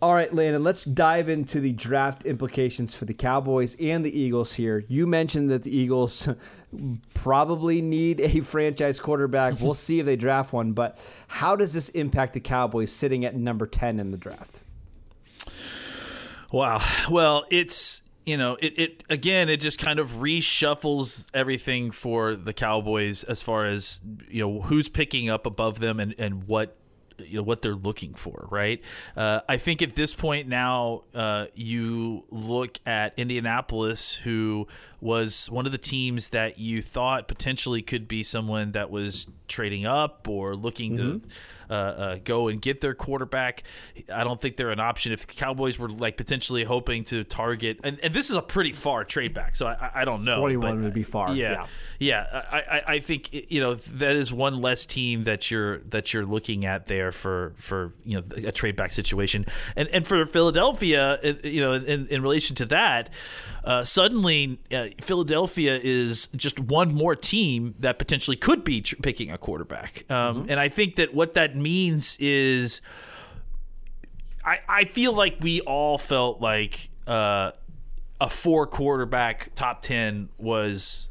All 0.00 0.14
right, 0.14 0.32
Landon, 0.32 0.62
let's 0.62 0.84
dive 0.84 1.28
into 1.28 1.58
the 1.58 1.72
draft 1.72 2.24
implications 2.24 2.94
for 2.94 3.04
the 3.04 3.14
Cowboys 3.14 3.74
and 3.80 4.04
the 4.04 4.16
Eagles 4.16 4.52
here. 4.52 4.84
You 4.86 5.08
mentioned 5.08 5.50
that 5.50 5.64
the 5.64 5.76
Eagles 5.76 6.28
probably 7.14 7.82
need 7.82 8.20
a 8.20 8.38
franchise 8.42 9.00
quarterback. 9.00 9.60
We'll 9.60 9.74
see 9.74 9.98
if 9.98 10.06
they 10.06 10.14
draft 10.14 10.52
one, 10.52 10.72
but 10.72 10.98
how 11.26 11.56
does 11.56 11.72
this 11.72 11.88
impact 11.90 12.34
the 12.34 12.40
Cowboys 12.40 12.92
sitting 12.92 13.24
at 13.24 13.34
number 13.34 13.66
10 13.66 13.98
in 13.98 14.12
the 14.12 14.16
draft? 14.16 14.60
Wow. 16.50 16.80
Well, 17.10 17.44
it's 17.50 18.02
you 18.24 18.36
know, 18.36 18.58
it, 18.60 18.78
it 18.78 19.04
again, 19.08 19.48
it 19.48 19.58
just 19.58 19.78
kind 19.78 19.98
of 19.98 20.10
reshuffles 20.16 21.26
everything 21.32 21.90
for 21.90 22.36
the 22.36 22.52
Cowboys 22.52 23.24
as 23.24 23.40
far 23.40 23.64
as 23.64 24.02
you 24.28 24.46
know 24.46 24.60
who's 24.60 24.88
picking 24.90 25.30
up 25.30 25.46
above 25.46 25.78
them 25.80 25.98
and 25.98 26.14
and 26.18 26.44
what 26.44 26.76
you 27.18 27.38
know 27.38 27.42
what 27.42 27.62
they're 27.62 27.74
looking 27.74 28.14
for, 28.14 28.46
right? 28.50 28.82
Uh, 29.16 29.40
I 29.48 29.56
think 29.56 29.82
at 29.82 29.94
this 29.94 30.14
point 30.14 30.48
now, 30.48 31.04
uh, 31.14 31.46
you 31.54 32.24
look 32.30 32.78
at 32.86 33.14
Indianapolis, 33.16 34.14
who 34.14 34.66
was 35.00 35.50
one 35.50 35.66
of 35.66 35.72
the 35.72 35.78
teams 35.78 36.28
that 36.30 36.58
you 36.58 36.82
thought 36.82 37.28
potentially 37.28 37.82
could 37.82 38.08
be 38.08 38.22
someone 38.22 38.72
that 38.72 38.90
was 38.90 39.26
trading 39.46 39.86
up 39.86 40.28
or 40.28 40.54
looking 40.54 40.96
mm-hmm. 40.96 41.18
to 41.20 41.28
Uh, 41.70 41.72
uh, 41.74 42.18
go 42.24 42.48
and 42.48 42.62
get 42.62 42.80
their 42.80 42.94
quarterback. 42.94 43.62
I 44.12 44.24
don't 44.24 44.40
think 44.40 44.56
they're 44.56 44.70
an 44.70 44.80
option. 44.80 45.12
If 45.12 45.26
the 45.26 45.34
Cowboys 45.34 45.78
were 45.78 45.88
like 45.88 46.16
potentially 46.16 46.64
hoping 46.64 47.04
to 47.04 47.24
target, 47.24 47.80
and, 47.84 48.00
and 48.02 48.14
this 48.14 48.30
is 48.30 48.36
a 48.36 48.42
pretty 48.42 48.72
far 48.72 49.04
trade 49.04 49.34
back, 49.34 49.54
so 49.54 49.66
I, 49.66 49.90
I 49.94 50.04
don't 50.04 50.24
know. 50.24 50.40
Twenty 50.40 50.56
one 50.56 50.82
would 50.82 50.94
be 50.94 51.02
far. 51.02 51.34
Yeah, 51.34 51.66
yeah. 51.98 52.24
yeah 52.30 52.42
I, 52.50 52.58
I, 52.58 52.82
I 52.94 52.98
think 53.00 53.32
you 53.50 53.60
know 53.60 53.74
that 53.74 54.16
is 54.16 54.32
one 54.32 54.60
less 54.60 54.86
team 54.86 55.24
that 55.24 55.50
you're 55.50 55.78
that 55.80 56.14
you're 56.14 56.24
looking 56.24 56.64
at 56.64 56.86
there 56.86 57.12
for 57.12 57.52
for 57.56 57.92
you 58.04 58.18
know 58.18 58.48
a 58.48 58.52
trade 58.52 58.76
back 58.76 58.92
situation, 58.92 59.44
and 59.76 59.88
and 59.88 60.06
for 60.06 60.24
Philadelphia, 60.26 61.18
you 61.42 61.60
know, 61.60 61.72
in, 61.74 62.06
in 62.08 62.22
relation 62.22 62.56
to 62.56 62.66
that. 62.66 63.10
Uh, 63.68 63.84
suddenly 63.84 64.58
uh, 64.72 64.86
Philadelphia 65.02 65.78
is 65.82 66.28
just 66.34 66.58
one 66.58 66.94
more 66.94 67.14
team 67.14 67.74
that 67.80 67.98
potentially 67.98 68.34
could 68.34 68.64
be 68.64 68.80
tr- 68.80 68.96
picking 69.02 69.30
a 69.30 69.36
quarterback. 69.36 70.10
Um, 70.10 70.36
mm-hmm. 70.36 70.50
And 70.52 70.58
I 70.58 70.70
think 70.70 70.96
that 70.96 71.12
what 71.12 71.34
that 71.34 71.54
means 71.54 72.16
is 72.18 72.80
I, 74.42 74.60
I 74.66 74.84
feel 74.84 75.12
like 75.12 75.36
we 75.40 75.60
all 75.60 75.98
felt 75.98 76.40
like 76.40 76.88
uh, 77.06 77.50
a 78.18 78.30
four 78.30 78.66
quarterback 78.66 79.54
top 79.54 79.82
10 79.82 80.30
was 80.38 81.10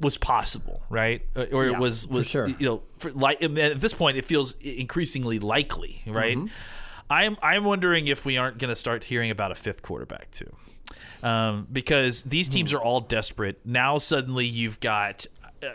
was 0.00 0.18
possible, 0.18 0.82
right? 0.90 1.22
Uh, 1.36 1.44
or 1.52 1.66
yeah, 1.66 1.72
it 1.72 1.78
was 1.78 2.08
was 2.08 2.26
sure. 2.26 2.48
you 2.48 2.66
know, 2.66 2.82
for 2.98 3.12
like 3.12 3.40
at 3.40 3.80
this 3.80 3.94
point 3.94 4.16
it 4.16 4.24
feels 4.24 4.54
increasingly 4.54 5.38
likely, 5.38 6.02
right? 6.04 6.36
Mm-hmm. 6.36 6.52
I'm 7.10 7.36
I'm 7.42 7.64
wondering 7.64 8.08
if 8.08 8.24
we 8.24 8.36
aren't 8.36 8.58
going 8.58 8.70
to 8.70 8.76
start 8.76 9.04
hearing 9.04 9.30
about 9.30 9.52
a 9.52 9.54
fifth 9.54 9.82
quarterback 9.82 10.30
too 10.30 10.54
um, 11.22 11.66
because 11.70 12.22
these 12.22 12.48
teams 12.48 12.70
hmm. 12.72 12.78
are 12.78 12.80
all 12.80 13.00
desperate. 13.00 13.60
Now 13.64 13.98
suddenly 13.98 14.46
you've 14.46 14.80
got. 14.80 15.26
Uh, 15.62 15.68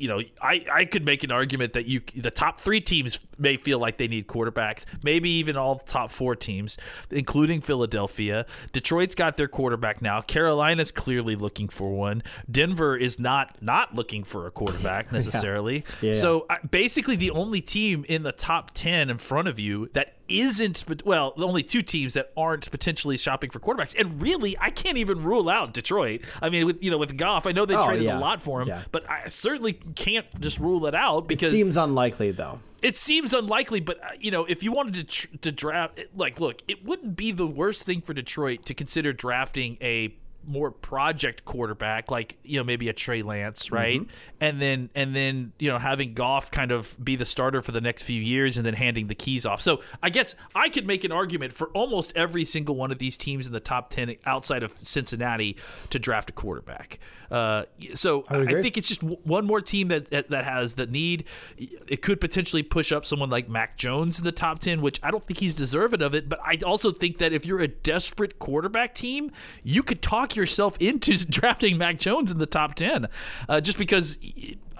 you 0.00 0.06
know, 0.06 0.20
I, 0.40 0.64
I 0.72 0.84
could 0.84 1.04
make 1.04 1.24
an 1.24 1.32
argument 1.32 1.72
that 1.72 1.86
you 1.86 2.00
the 2.14 2.30
top 2.30 2.60
three 2.60 2.80
teams 2.80 3.18
may 3.36 3.56
feel 3.56 3.80
like 3.80 3.96
they 3.96 4.06
need 4.06 4.28
quarterbacks, 4.28 4.84
maybe 5.02 5.28
even 5.28 5.56
all 5.56 5.74
the 5.74 5.84
top 5.84 6.12
four 6.12 6.36
teams, 6.36 6.76
including 7.10 7.60
Philadelphia. 7.60 8.46
Detroit's 8.70 9.16
got 9.16 9.36
their 9.36 9.48
quarterback 9.48 10.00
now. 10.00 10.20
Carolina's 10.20 10.92
clearly 10.92 11.34
looking 11.34 11.68
for 11.68 11.90
one. 11.90 12.22
Denver 12.48 12.96
is 12.96 13.18
not 13.18 13.60
not 13.60 13.96
looking 13.96 14.22
for 14.22 14.46
a 14.46 14.52
quarterback 14.52 15.10
necessarily. 15.12 15.84
yeah. 16.00 16.10
Yeah. 16.10 16.14
So 16.14 16.46
basically, 16.70 17.16
the 17.16 17.32
only 17.32 17.60
team 17.60 18.04
in 18.08 18.22
the 18.22 18.30
top 18.30 18.70
ten 18.74 19.10
in 19.10 19.18
front 19.18 19.48
of 19.48 19.58
you 19.58 19.90
that 19.94 20.17
isn't 20.28 20.84
well 21.04 21.32
the 21.36 21.46
only 21.46 21.62
two 21.62 21.82
teams 21.82 22.14
that 22.14 22.32
aren't 22.36 22.70
potentially 22.70 23.16
shopping 23.16 23.50
for 23.50 23.58
quarterbacks 23.58 23.98
and 23.98 24.20
really 24.20 24.56
i 24.60 24.70
can't 24.70 24.98
even 24.98 25.22
rule 25.22 25.48
out 25.48 25.72
detroit 25.72 26.20
i 26.42 26.50
mean 26.50 26.66
with 26.66 26.82
you 26.82 26.90
know 26.90 26.98
with 26.98 27.16
goff 27.16 27.46
i 27.46 27.52
know 27.52 27.64
they 27.64 27.76
oh, 27.76 27.84
traded 27.84 28.04
yeah. 28.04 28.18
a 28.18 28.20
lot 28.20 28.40
for 28.40 28.60
him 28.60 28.68
yeah. 28.68 28.82
but 28.92 29.08
i 29.10 29.26
certainly 29.28 29.72
can't 29.72 30.26
just 30.40 30.58
rule 30.58 30.86
it 30.86 30.94
out 30.94 31.26
because 31.26 31.52
it 31.52 31.56
seems 31.56 31.76
unlikely 31.76 32.30
though 32.30 32.60
it 32.82 32.96
seems 32.96 33.34
unlikely, 33.34 33.80
but 33.80 34.02
uh, 34.02 34.10
you 34.20 34.30
know, 34.30 34.44
if 34.44 34.62
you 34.62 34.72
wanted 34.72 34.94
to 34.94 35.04
tr- 35.04 35.36
to 35.42 35.52
draft, 35.52 36.00
like, 36.14 36.38
look, 36.38 36.62
it 36.68 36.84
wouldn't 36.84 37.16
be 37.16 37.32
the 37.32 37.46
worst 37.46 37.82
thing 37.82 38.00
for 38.00 38.14
Detroit 38.14 38.66
to 38.66 38.74
consider 38.74 39.12
drafting 39.12 39.78
a 39.80 40.14
more 40.48 40.70
project 40.70 41.44
quarterback, 41.44 42.10
like 42.10 42.38
you 42.42 42.58
know 42.58 42.64
maybe 42.64 42.88
a 42.88 42.92
Trey 42.92 43.22
Lance, 43.22 43.70
right? 43.70 44.00
Mm-hmm. 44.00 44.10
And 44.40 44.60
then 44.60 44.90
and 44.94 45.14
then 45.14 45.52
you 45.58 45.70
know 45.70 45.78
having 45.78 46.14
Goff 46.14 46.50
kind 46.50 46.72
of 46.72 46.96
be 47.02 47.16
the 47.16 47.26
starter 47.26 47.62
for 47.62 47.72
the 47.72 47.80
next 47.80 48.02
few 48.02 48.20
years, 48.20 48.56
and 48.56 48.66
then 48.66 48.74
handing 48.74 49.06
the 49.08 49.14
keys 49.14 49.46
off. 49.46 49.60
So 49.60 49.82
I 50.02 50.10
guess 50.10 50.34
I 50.54 50.68
could 50.68 50.86
make 50.86 51.04
an 51.04 51.12
argument 51.12 51.52
for 51.52 51.68
almost 51.68 52.12
every 52.16 52.44
single 52.44 52.74
one 52.74 52.90
of 52.90 52.98
these 52.98 53.16
teams 53.16 53.46
in 53.46 53.52
the 53.52 53.60
top 53.60 53.90
ten 53.90 54.16
outside 54.24 54.62
of 54.62 54.78
Cincinnati 54.78 55.56
to 55.90 55.98
draft 55.98 56.30
a 56.30 56.32
quarterback. 56.32 56.98
Uh, 57.30 57.64
so 57.94 58.24
I, 58.28 58.38
I, 58.38 58.62
think 58.62 58.78
it's 58.78 58.88
just 58.88 59.02
one 59.02 59.44
more 59.44 59.60
team 59.60 59.88
that, 59.88 60.08
that, 60.10 60.30
that 60.30 60.44
has 60.44 60.74
the 60.74 60.86
need. 60.86 61.24
It 61.58 62.00
could 62.00 62.22
potentially 62.22 62.62
push 62.62 62.90
up 62.90 63.04
someone 63.04 63.28
like 63.28 63.50
Mac 63.50 63.76
Jones 63.76 64.18
in 64.18 64.24
the 64.24 64.32
top 64.32 64.60
ten, 64.60 64.80
which 64.80 64.98
I 65.02 65.10
don't 65.10 65.22
think 65.22 65.38
he's 65.38 65.52
deserving 65.52 66.00
of 66.00 66.14
it. 66.14 66.28
But 66.28 66.40
I 66.42 66.58
also 66.64 66.90
think 66.90 67.18
that 67.18 67.34
if 67.34 67.44
you're 67.44 67.60
a 67.60 67.68
desperate 67.68 68.38
quarterback 68.38 68.94
team, 68.94 69.30
you 69.62 69.82
could 69.82 70.00
talk 70.00 70.32
yourself 70.38 70.76
into 70.80 71.26
drafting 71.30 71.78
Mac 71.78 71.98
Jones 71.98 72.32
in 72.32 72.38
the 72.38 72.46
top 72.46 72.74
ten, 72.74 73.08
uh, 73.48 73.60
just 73.60 73.78
because. 73.78 74.18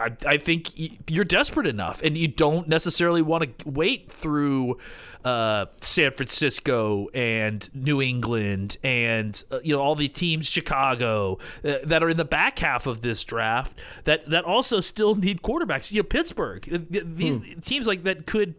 I, 0.01 0.17
I 0.27 0.37
think 0.37 1.11
you're 1.11 1.25
desperate 1.25 1.67
enough, 1.67 2.01
and 2.03 2.17
you 2.17 2.29
don't 2.29 2.69
necessarily 2.69 3.21
want 3.21 3.59
to 3.59 3.69
wait 3.69 4.09
through 4.09 4.79
uh, 5.25 5.67
San 5.81 6.13
Francisco 6.13 7.09
and 7.13 7.69
New 7.75 8.01
England 8.01 8.77
and 8.85 9.43
uh, 9.51 9.59
you 9.63 9.75
know 9.75 9.83
all 9.83 9.95
the 9.95 10.09
teams 10.09 10.47
Chicago 10.47 11.39
uh, 11.65 11.75
that 11.85 12.03
are 12.03 12.09
in 12.09 12.17
the 12.17 12.25
back 12.25 12.61
half 12.61 12.87
of 12.87 13.01
this 13.01 13.25
draft 13.25 13.79
that 14.05 14.29
that 14.31 14.45
also 14.45 14.81
still 14.81 15.15
need 15.15 15.43
quarterbacks. 15.43 15.91
You 15.91 16.01
know 16.01 16.05
Pittsburgh, 16.05 16.63
these 16.91 17.37
hmm. 17.37 17.59
teams 17.61 17.87
like 17.87 18.05
that 18.05 18.27
could 18.27 18.55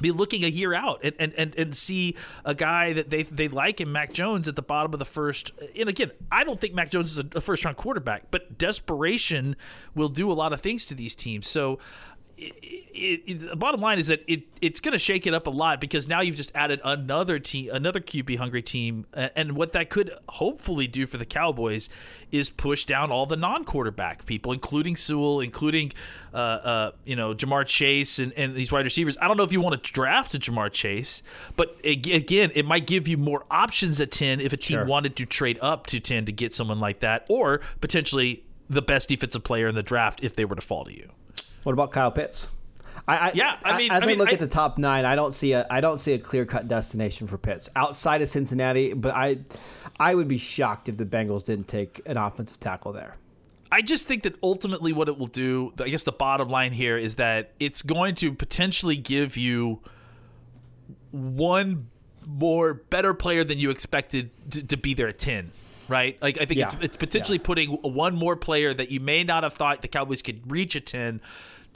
be 0.00 0.12
looking 0.12 0.44
a 0.44 0.48
year 0.48 0.74
out 0.74 1.00
and, 1.02 1.14
and, 1.18 1.32
and, 1.34 1.54
and 1.56 1.74
see 1.74 2.14
a 2.44 2.54
guy 2.54 2.92
that 2.92 3.10
they 3.10 3.22
they 3.22 3.48
like 3.48 3.80
in 3.80 3.90
Mac 3.90 4.12
Jones 4.12 4.48
at 4.48 4.56
the 4.56 4.62
bottom 4.62 4.92
of 4.92 4.98
the 4.98 5.04
first. 5.04 5.52
And 5.78 5.88
again, 5.88 6.10
I 6.30 6.44
don't 6.44 6.60
think 6.60 6.74
Mac 6.74 6.90
Jones 6.90 7.12
is 7.12 7.24
a, 7.34 7.40
first 7.40 7.64
round 7.64 7.76
quarterback, 7.76 8.30
but 8.30 8.58
desperation 8.58 9.56
will 9.94 10.08
do 10.08 10.30
a 10.30 10.34
lot 10.34 10.52
of 10.52 10.60
things 10.60 10.86
to 10.86 10.94
these 10.94 11.14
teams. 11.14 11.48
So 11.48 11.78
it, 12.38 13.22
it, 13.26 13.38
the 13.50 13.56
bottom 13.56 13.80
line 13.80 13.98
is 13.98 14.08
that 14.08 14.22
it 14.26 14.42
it's 14.60 14.80
going 14.80 14.92
to 14.92 14.98
shake 14.98 15.26
it 15.26 15.32
up 15.32 15.46
a 15.46 15.50
lot 15.50 15.80
because 15.80 16.06
now 16.06 16.20
you've 16.20 16.36
just 16.36 16.52
added 16.54 16.80
another 16.84 17.38
team, 17.38 17.70
another 17.72 18.00
QB 18.00 18.36
hungry 18.36 18.62
team, 18.62 19.06
and 19.14 19.52
what 19.52 19.72
that 19.72 19.88
could 19.88 20.12
hopefully 20.28 20.86
do 20.86 21.06
for 21.06 21.16
the 21.16 21.24
Cowboys 21.24 21.88
is 22.30 22.50
push 22.50 22.84
down 22.84 23.10
all 23.10 23.24
the 23.24 23.36
non 23.36 23.64
quarterback 23.64 24.26
people, 24.26 24.52
including 24.52 24.96
Sewell, 24.96 25.40
including 25.40 25.92
uh, 26.34 26.36
uh, 26.36 26.92
you 27.04 27.16
know 27.16 27.34
Ja'Marr 27.34 27.66
Chase 27.66 28.18
and, 28.18 28.32
and 28.34 28.54
these 28.54 28.70
wide 28.70 28.84
receivers. 28.84 29.16
I 29.20 29.28
don't 29.28 29.36
know 29.38 29.44
if 29.44 29.52
you 29.52 29.60
want 29.60 29.82
to 29.82 29.92
draft 29.92 30.34
a 30.34 30.38
Ja'Marr 30.38 30.70
Chase, 30.72 31.22
but 31.56 31.78
again, 31.84 32.50
it 32.54 32.66
might 32.66 32.86
give 32.86 33.08
you 33.08 33.16
more 33.16 33.44
options 33.50 34.00
at 34.00 34.10
ten 34.10 34.40
if 34.40 34.52
a 34.52 34.56
team 34.56 34.76
Sure. 34.76 34.84
wanted 34.84 35.16
to 35.16 35.26
trade 35.26 35.58
up 35.62 35.86
to 35.86 36.00
ten 36.00 36.26
to 36.26 36.32
get 36.32 36.52
someone 36.54 36.80
like 36.80 37.00
that, 37.00 37.24
or 37.30 37.60
potentially 37.80 38.44
the 38.68 38.82
best 38.82 39.08
defensive 39.08 39.44
player 39.44 39.68
in 39.68 39.74
the 39.74 39.82
draft 39.82 40.20
if 40.22 40.34
they 40.34 40.44
were 40.44 40.56
to 40.56 40.60
fall 40.60 40.84
to 40.84 40.92
you. 40.92 41.10
What 41.66 41.72
about 41.72 41.90
Kyle 41.90 42.12
Pitts? 42.12 42.46
I, 43.08 43.16
I, 43.16 43.30
Yeah, 43.34 43.56
I 43.64 43.76
mean- 43.76 43.90
as 43.90 44.04
I 44.04 44.10
I, 44.12 44.14
look 44.14 44.28
I- 44.28 44.34
at 44.34 44.38
the 44.38 44.46
top 44.46 44.78
nine, 44.78 45.04
I 45.04 45.16
don't 45.16 45.34
see 45.34 45.50
a 45.50 45.66
I 45.68 45.80
don't 45.80 45.98
see 45.98 46.12
a 46.12 46.18
clear 46.18 46.44
cut 46.44 46.68
destination 46.68 47.26
for 47.26 47.36
Pitts 47.38 47.68
outside 47.74 48.22
of 48.22 48.28
Cincinnati. 48.28 48.92
But 48.92 49.16
I, 49.16 49.38
I 49.98 50.14
would 50.14 50.28
be 50.28 50.38
shocked 50.38 50.88
if 50.88 50.96
the 50.96 51.04
Bengals 51.04 51.44
didn't 51.44 51.66
take 51.66 52.02
an 52.06 52.16
offensive 52.18 52.60
tackle 52.60 52.92
there. 52.92 53.16
I 53.72 53.82
just 53.82 54.06
think 54.06 54.22
that 54.22 54.36
ultimately 54.44 54.92
what 54.92 55.08
it 55.08 55.18
will 55.18 55.26
do, 55.26 55.72
I 55.80 55.88
guess 55.88 56.04
the 56.04 56.12
bottom 56.12 56.48
line 56.48 56.70
here 56.70 56.96
is 56.96 57.16
that 57.16 57.50
it's 57.58 57.82
going 57.82 58.14
to 58.16 58.32
potentially 58.32 58.96
give 58.96 59.36
you 59.36 59.80
one 61.10 61.88
more 62.24 62.74
better 62.74 63.12
player 63.12 63.42
than 63.42 63.58
you 63.58 63.70
expected 63.70 64.30
to, 64.52 64.62
to 64.62 64.76
be 64.76 64.94
there 64.94 65.08
at 65.08 65.18
10, 65.18 65.50
right? 65.88 66.16
Like, 66.22 66.40
I 66.40 66.44
think 66.44 66.60
it's, 66.60 66.74
Yeah. 66.74 66.80
it's 66.82 66.96
potentially 66.96 67.38
putting 67.38 67.70
one 67.70 68.14
more 68.14 68.36
player 68.36 68.72
that 68.74 68.90
you 68.90 69.00
may 69.00 69.24
not 69.24 69.42
have 69.42 69.54
thought 69.54 69.82
the 69.82 69.88
Cowboys 69.88 70.22
could 70.22 70.50
reach 70.50 70.74
a 70.76 70.80
10. 70.80 71.20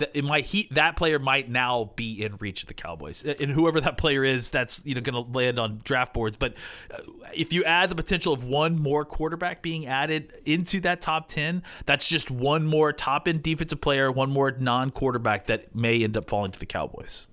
That 0.00 0.10
it 0.14 0.24
might 0.24 0.46
he 0.46 0.68
that 0.72 0.96
player 0.96 1.18
might 1.18 1.48
now 1.48 1.92
be 1.96 2.22
in 2.22 2.36
reach 2.36 2.62
of 2.62 2.68
the 2.68 2.74
Cowboys, 2.74 3.22
and 3.22 3.50
whoever 3.50 3.80
that 3.80 3.96
player 3.96 4.24
is, 4.24 4.50
that's 4.50 4.82
you 4.84 4.94
know 4.94 5.00
going 5.00 5.24
to 5.24 5.38
land 5.38 5.58
on 5.58 5.80
draft 5.84 6.12
boards. 6.12 6.36
But 6.36 6.54
uh, 6.92 6.98
if 7.32 7.52
you 7.52 7.64
add 7.64 7.90
the 7.90 7.94
potential 7.94 8.32
of 8.32 8.44
one 8.44 8.80
more 8.80 9.04
quarterback 9.04 9.62
being 9.62 9.86
added 9.86 10.32
into 10.44 10.80
that 10.80 11.00
top 11.00 11.28
ten, 11.28 11.62
that's 11.86 12.08
just 12.08 12.30
one 12.30 12.66
more 12.66 12.92
top 12.92 13.28
end 13.28 13.42
defensive 13.42 13.80
player, 13.80 14.10
one 14.10 14.30
more 14.30 14.50
non 14.50 14.90
quarterback 14.90 15.46
that 15.46 15.74
may 15.74 16.02
end 16.02 16.16
up 16.16 16.28
falling 16.28 16.50
to 16.50 16.58
the 16.58 16.66
Cowboys. 16.66 17.26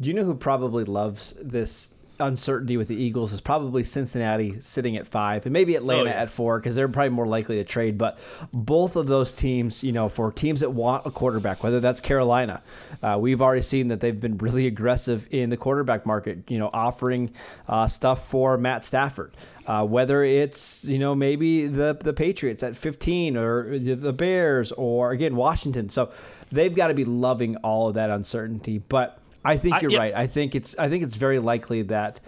Do 0.00 0.08
you 0.08 0.14
know 0.14 0.24
who 0.24 0.34
probably 0.34 0.84
loves 0.84 1.34
this 1.40 1.90
uncertainty 2.20 2.76
with 2.76 2.88
the 2.88 2.94
Eagles? 2.96 3.32
Is 3.32 3.40
probably 3.40 3.82
Cincinnati 3.82 4.60
sitting 4.60 4.96
at 4.96 5.06
five, 5.08 5.46
and 5.46 5.52
maybe 5.52 5.74
Atlanta 5.74 6.02
Oh, 6.02 6.04
yeah. 6.04 6.22
at 6.22 6.30
four 6.30 6.58
because 6.58 6.76
they're 6.76 6.88
probably 6.88 7.10
more 7.10 7.26
likely 7.26 7.56
to 7.56 7.64
trade. 7.64 7.98
But 7.98 8.18
both 8.52 8.96
of 8.96 9.06
those 9.06 9.32
teams, 9.32 9.82
you 9.82 9.92
know, 9.92 10.08
for 10.08 10.30
teams 10.32 10.60
that 10.60 10.70
want 10.70 11.06
a 11.06 11.10
quarterback, 11.10 11.62
whether 11.62 11.80
that's 11.80 12.00
Carolina, 12.00 12.62
uh, 13.02 13.16
we've 13.20 13.40
already 13.42 13.62
seen 13.62 13.88
that 13.88 14.00
they've 14.00 14.20
been 14.20 14.38
really 14.38 14.66
aggressive 14.66 15.26
in 15.30 15.50
the 15.50 15.56
quarterback 15.56 16.06
market. 16.06 16.50
You 16.50 16.58
know, 16.58 16.70
offering 16.72 17.32
uh, 17.68 17.88
stuff 17.88 18.28
for 18.28 18.56
Matt 18.56 18.84
Stafford. 18.84 19.34
Uh, 19.66 19.84
whether 19.84 20.24
it's 20.24 20.84
you 20.86 20.98
know 20.98 21.14
maybe 21.14 21.68
the 21.68 21.96
the 22.00 22.12
Patriots 22.12 22.62
at 22.64 22.76
15 22.76 23.36
or 23.36 23.78
the 23.78 23.94
the 23.94 24.12
Bears 24.12 24.72
or 24.72 25.12
again 25.12 25.36
Washington, 25.36 25.88
so 25.88 26.10
they've 26.50 26.74
got 26.74 26.88
to 26.88 26.94
be 26.94 27.04
loving 27.04 27.54
all 27.58 27.86
of 27.88 27.94
that 27.94 28.10
uncertainty. 28.10 28.78
But 28.78 29.19
I 29.44 29.56
think 29.56 29.80
you're 29.82 29.90
yeah. 29.90 29.98
right. 29.98 30.14
I 30.14 30.26
think 30.26 30.54
it's 30.54 30.78
I 30.78 30.88
think 30.88 31.02
it's 31.02 31.16
very 31.16 31.38
likely 31.38 31.82
that 31.82 32.20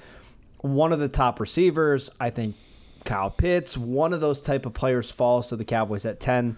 one 0.58 0.92
of 0.92 1.00
the 1.00 1.08
top 1.08 1.40
receivers, 1.40 2.10
I 2.20 2.30
think 2.30 2.56
Kyle 3.04 3.30
Pitts, 3.30 3.76
one 3.76 4.12
of 4.12 4.20
those 4.20 4.40
type 4.40 4.64
of 4.64 4.72
players 4.72 5.10
falls 5.10 5.48
to 5.48 5.56
the 5.56 5.64
Cowboys 5.64 6.06
at 6.06 6.20
10. 6.20 6.56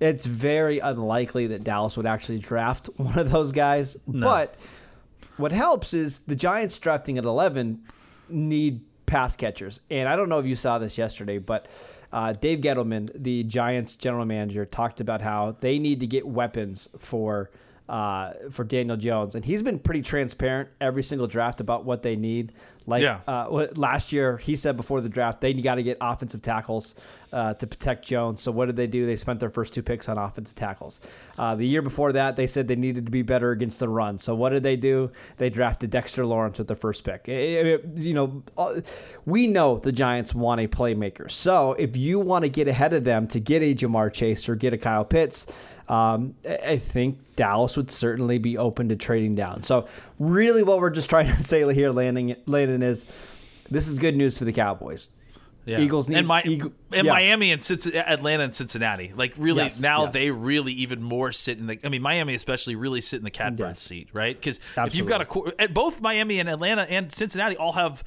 It's 0.00 0.24
very 0.26 0.78
unlikely 0.80 1.46
that 1.48 1.62
Dallas 1.62 1.96
would 1.96 2.06
actually 2.06 2.38
draft 2.38 2.88
one 2.96 3.18
of 3.18 3.30
those 3.30 3.52
guys. 3.52 3.96
But 4.06 4.56
what 5.36 5.52
helps 5.52 5.94
is 5.94 6.18
the 6.20 6.36
Giants 6.36 6.78
drafting 6.78 7.18
at 7.18 7.24
11 7.24 7.80
need 8.28 8.80
pass 9.06 9.36
catchers. 9.36 9.80
And 9.90 10.08
I 10.08 10.16
don't 10.16 10.28
know 10.28 10.38
if 10.38 10.46
you 10.46 10.56
saw 10.56 10.78
this 10.78 10.96
yesterday, 10.96 11.38
but 11.38 11.68
uh, 12.12 12.32
Dave 12.32 12.60
Gettleman, 12.60 13.10
the 13.14 13.42
Giants 13.44 13.96
general 13.96 14.24
manager, 14.24 14.64
talked 14.64 15.00
about 15.00 15.20
how 15.20 15.56
they 15.60 15.78
need 15.78 16.00
to 16.00 16.06
get 16.06 16.26
weapons 16.26 16.88
for 16.98 17.50
uh, 17.88 18.32
for 18.50 18.64
Daniel 18.64 18.96
Jones, 18.96 19.34
and 19.34 19.44
he's 19.44 19.62
been 19.62 19.78
pretty 19.78 20.02
transparent 20.02 20.68
every 20.80 21.02
single 21.02 21.26
draft 21.26 21.60
about 21.60 21.84
what 21.84 22.02
they 22.02 22.16
need. 22.16 22.52
Like 22.86 23.02
Yeah. 23.02 23.20
uh, 23.26 23.66
last 23.76 24.12
year, 24.12 24.36
he 24.36 24.56
said 24.56 24.76
before 24.76 25.00
the 25.00 25.08
draft 25.08 25.40
they 25.40 25.54
got 25.54 25.76
to 25.76 25.82
get 25.82 25.96
offensive 26.00 26.42
tackles 26.42 26.94
uh, 27.32 27.54
to 27.54 27.66
protect 27.66 28.04
Jones. 28.04 28.40
So 28.42 28.52
what 28.52 28.66
did 28.66 28.76
they 28.76 28.86
do? 28.86 29.06
They 29.06 29.16
spent 29.16 29.40
their 29.40 29.50
first 29.50 29.74
two 29.74 29.82
picks 29.82 30.08
on 30.08 30.18
offensive 30.18 30.54
tackles. 30.54 31.00
Uh, 31.38 31.54
the 31.56 31.66
year 31.66 31.82
before 31.82 32.12
that, 32.12 32.36
they 32.36 32.46
said 32.46 32.68
they 32.68 32.76
needed 32.76 33.06
to 33.06 33.10
be 33.10 33.22
better 33.22 33.50
against 33.50 33.80
the 33.80 33.88
run. 33.88 34.18
So 34.18 34.34
what 34.34 34.50
did 34.50 34.62
they 34.62 34.76
do? 34.76 35.10
They 35.38 35.50
drafted 35.50 35.90
Dexter 35.90 36.24
Lawrence 36.24 36.58
with 36.58 36.68
their 36.68 36.76
first 36.76 37.02
pick. 37.04 37.24
Eh, 37.28 37.32
eh, 37.32 37.78
you 37.96 38.14
know, 38.14 38.42
we 39.26 39.46
know 39.46 39.78
the 39.78 39.90
Giants 39.92 40.34
want 40.34 40.60
a 40.60 40.68
playmaker. 40.68 41.30
So 41.30 41.72
if 41.72 41.96
you 41.96 42.20
want 42.20 42.44
to 42.44 42.48
get 42.48 42.68
ahead 42.68 42.92
of 42.92 43.02
them 43.04 43.26
to 43.28 43.40
get 43.40 43.62
a 43.62 43.74
Ja'Marr 43.74 44.12
Chase 44.12 44.48
or 44.48 44.54
get 44.54 44.72
a 44.72 44.78
Kyle 44.78 45.04
Pitts, 45.04 45.46
um, 45.88 46.34
I 46.48 46.76
think 46.78 47.18
Dallas 47.36 47.76
would 47.76 47.90
certainly 47.90 48.38
be 48.38 48.56
open 48.56 48.88
to 48.88 48.96
trading 48.96 49.34
down. 49.34 49.62
So 49.62 49.86
really, 50.30 50.62
what 50.62 50.78
we're 50.80 50.90
just 50.90 51.10
trying 51.10 51.34
to 51.34 51.42
say 51.42 51.72
here, 51.74 51.90
landing 51.90 52.36
Landon 52.46 52.82
is 52.82 53.04
this 53.70 53.86
is 53.88 53.98
good 53.98 54.16
news 54.16 54.38
for 54.38 54.44
the 54.44 54.52
Cowboys. 54.52 55.08
Yeah. 55.66 55.80
Eagles 55.80 56.10
need 56.10 56.18
and, 56.18 56.28
Mi- 56.28 56.42
Eagle- 56.44 56.72
and 56.92 57.06
yeah. 57.06 57.12
Miami 57.12 57.50
and 57.50 57.64
Cincinnati, 57.64 58.06
Atlanta 58.06 58.44
and 58.44 58.54
Cincinnati. 58.54 59.12
Like 59.16 59.32
really 59.38 59.62
Yes, 59.62 59.80
now 59.80 60.04
yes. 60.04 60.12
they 60.12 60.30
really 60.30 60.72
even 60.74 61.02
more 61.02 61.32
sit 61.32 61.56
in 61.58 61.66
the. 61.68 61.78
I 61.82 61.88
mean 61.88 62.02
Miami 62.02 62.34
especially 62.34 62.76
really 62.76 63.00
sit 63.00 63.16
in 63.16 63.24
the 63.24 63.30
catbird 63.30 63.68
Yes. 63.68 63.80
seat, 63.80 64.08
right? 64.12 64.36
Because 64.38 64.60
if 64.76 64.94
you've 64.94 65.06
got 65.06 65.22
a 65.22 65.40
and 65.42 65.54
eh, 65.58 65.66
both 65.68 66.02
Miami 66.02 66.38
and 66.38 66.50
Atlanta 66.50 66.82
and 66.82 67.10
Cincinnati 67.10 67.56
all 67.56 67.72
have 67.72 68.04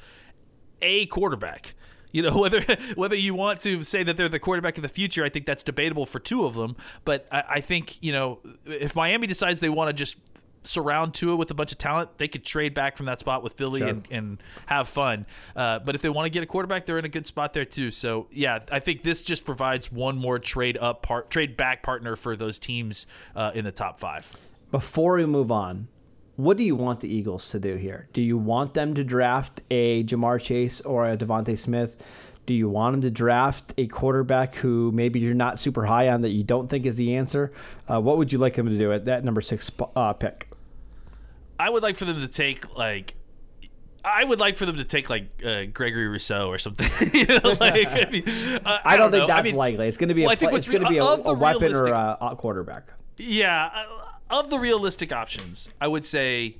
a 0.80 1.06
quarterback. 1.06 1.74
You 2.12 2.22
know 2.22 2.38
whether 2.38 2.62
whether 2.94 3.16
you 3.16 3.34
want 3.34 3.60
to 3.62 3.82
say 3.82 4.04
that 4.04 4.16
they're 4.16 4.28
the 4.28 4.38
quarterback 4.38 4.78
of 4.78 4.82
the 4.82 4.88
future, 4.88 5.24
I 5.24 5.28
think 5.28 5.44
that's 5.44 5.64
debatable 5.64 6.06
for 6.06 6.20
two 6.20 6.46
of 6.46 6.54
them. 6.54 6.76
But 7.04 7.26
I, 7.32 7.42
I 7.56 7.60
think 7.60 8.00
you 8.00 8.12
know 8.12 8.38
if 8.66 8.94
Miami 8.94 9.26
decides 9.26 9.58
they 9.58 9.68
want 9.68 9.88
to 9.88 9.92
just 9.92 10.16
surround 10.62 11.14
Tua 11.14 11.36
with 11.36 11.50
a 11.50 11.54
bunch 11.54 11.72
of 11.72 11.78
talent, 11.78 12.18
they 12.18 12.28
could 12.28 12.44
trade 12.44 12.74
back 12.74 12.96
from 12.96 13.06
that 13.06 13.20
spot 13.20 13.42
with 13.42 13.54
Philly 13.54 13.80
Sure. 13.80 13.88
and, 13.88 14.08
and 14.10 14.42
have 14.66 14.88
fun. 14.88 15.26
Uh, 15.56 15.78
but 15.78 15.94
if 15.94 16.02
they 16.02 16.08
want 16.08 16.26
to 16.26 16.30
get 16.30 16.42
a 16.42 16.46
quarterback, 16.46 16.86
they're 16.86 16.98
in 16.98 17.04
a 17.04 17.08
good 17.08 17.26
spot 17.26 17.52
there 17.52 17.64
too. 17.64 17.90
So 17.90 18.26
yeah, 18.30 18.60
I 18.70 18.80
think 18.80 19.02
this 19.02 19.22
just 19.22 19.44
provides 19.44 19.90
one 19.90 20.16
more 20.16 20.38
trade 20.38 20.76
up 20.78 21.02
part, 21.02 21.30
trade 21.30 21.56
back 21.56 21.82
partner 21.82 22.16
for 22.16 22.36
those 22.36 22.58
teams 22.58 23.06
uh, 23.34 23.52
in 23.54 23.64
the 23.64 23.72
top 23.72 23.98
five. 23.98 24.30
Before 24.70 25.16
we 25.16 25.26
move 25.26 25.50
on, 25.50 25.88
what 26.36 26.56
do 26.56 26.62
you 26.62 26.76
want 26.76 27.00
the 27.00 27.12
Eagles 27.12 27.50
to 27.50 27.58
do 27.58 27.74
here? 27.74 28.08
Do 28.12 28.20
you 28.22 28.36
want 28.38 28.74
them 28.74 28.94
to 28.94 29.02
draft 29.02 29.62
a 29.70 30.04
Ja'Marr 30.04 30.40
Chase 30.40 30.80
or 30.82 31.10
a 31.10 31.16
DeVonta 31.16 31.58
Smith? 31.58 32.04
Do 32.46 32.54
you 32.54 32.68
want 32.68 32.94
them 32.94 33.00
to 33.02 33.10
draft 33.10 33.74
a 33.76 33.86
quarterback 33.88 34.54
who 34.54 34.90
maybe 34.92 35.20
you're 35.20 35.34
not 35.34 35.58
super 35.58 35.84
high 35.84 36.08
on 36.08 36.22
that 36.22 36.30
you 36.30 36.44
don't 36.44 36.68
think 36.68 36.86
is 36.86 36.96
the 36.96 37.16
answer? 37.16 37.52
Uh, 37.90 38.00
what 38.00 38.18
would 38.18 38.32
you 38.32 38.38
like 38.38 38.54
them 38.54 38.68
to 38.68 38.78
do 38.78 38.92
at 38.92 39.04
that 39.06 39.24
number 39.24 39.40
six 39.40 39.70
uh, 39.96 40.12
pick? 40.12 40.47
I 41.58 41.70
would 41.70 41.82
like 41.82 41.96
for 41.96 42.04
them 42.04 42.20
to 42.20 42.28
take 42.28 42.76
like. 42.76 43.14
I 44.04 44.24
would 44.24 44.38
like 44.38 44.56
for 44.56 44.64
them 44.64 44.76
to 44.76 44.84
take 44.84 45.10
like 45.10 45.28
uh, 45.44 45.64
Gregory 45.64 46.08
Rousseau 46.08 46.48
or 46.48 46.58
something. 46.58 46.88
you 47.12 47.26
know, 47.26 47.56
like, 47.60 47.88
I, 47.88 48.08
mean, 48.12 48.24
uh, 48.64 48.78
I, 48.84 48.96
don't, 48.96 49.10
think 49.10 49.26
that's 49.26 49.40
I 49.40 49.42
mean, 49.42 49.56
likely. 49.56 49.88
It's 49.88 49.98
going 49.98 50.08
to 50.08 50.14
be 50.14 50.22
well, 50.22 50.30
I 50.30 50.34
a 50.34 50.36
think 50.36 50.52
what's 50.52 50.68
it's 50.68 50.72
going 50.72 50.84
to 50.84 50.88
be 50.88 50.98
a, 50.98 51.02
a 51.02 51.34
weapon 51.34 51.74
or 51.74 51.88
a, 51.88 52.16
a 52.20 52.36
quarterback. 52.36 52.88
Yeah, 53.16 53.70
uh, 53.74 54.38
of 54.38 54.50
the 54.50 54.58
realistic 54.58 55.12
options, 55.12 55.68
I 55.80 55.88
would 55.88 56.06
say 56.06 56.56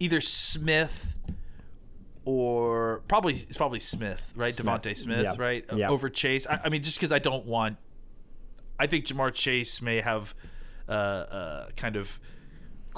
either 0.00 0.20
Smith 0.20 1.14
or 2.24 3.02
probably 3.08 3.34
it's 3.34 3.56
probably 3.56 3.80
Smith, 3.80 4.32
right? 4.36 4.52
Smith, 4.52 4.66
DeVonta 4.66 4.96
Smith, 4.96 5.24
yeah, 5.24 5.34
right? 5.38 5.64
Uh, 5.70 5.76
yeah. 5.76 5.88
Over 5.88 6.10
Chase. 6.10 6.46
I, 6.46 6.60
I 6.64 6.68
mean, 6.68 6.82
just 6.82 6.96
because 6.96 7.12
I 7.12 7.18
don't 7.18 7.46
want. 7.46 7.76
I 8.78 8.86
think 8.86 9.06
Ja'Marr 9.06 9.32
Chase 9.32 9.82
may 9.82 10.00
have 10.00 10.34
uh, 10.88 10.92
uh, 10.92 11.68
kind 11.76 11.96
of 11.96 12.20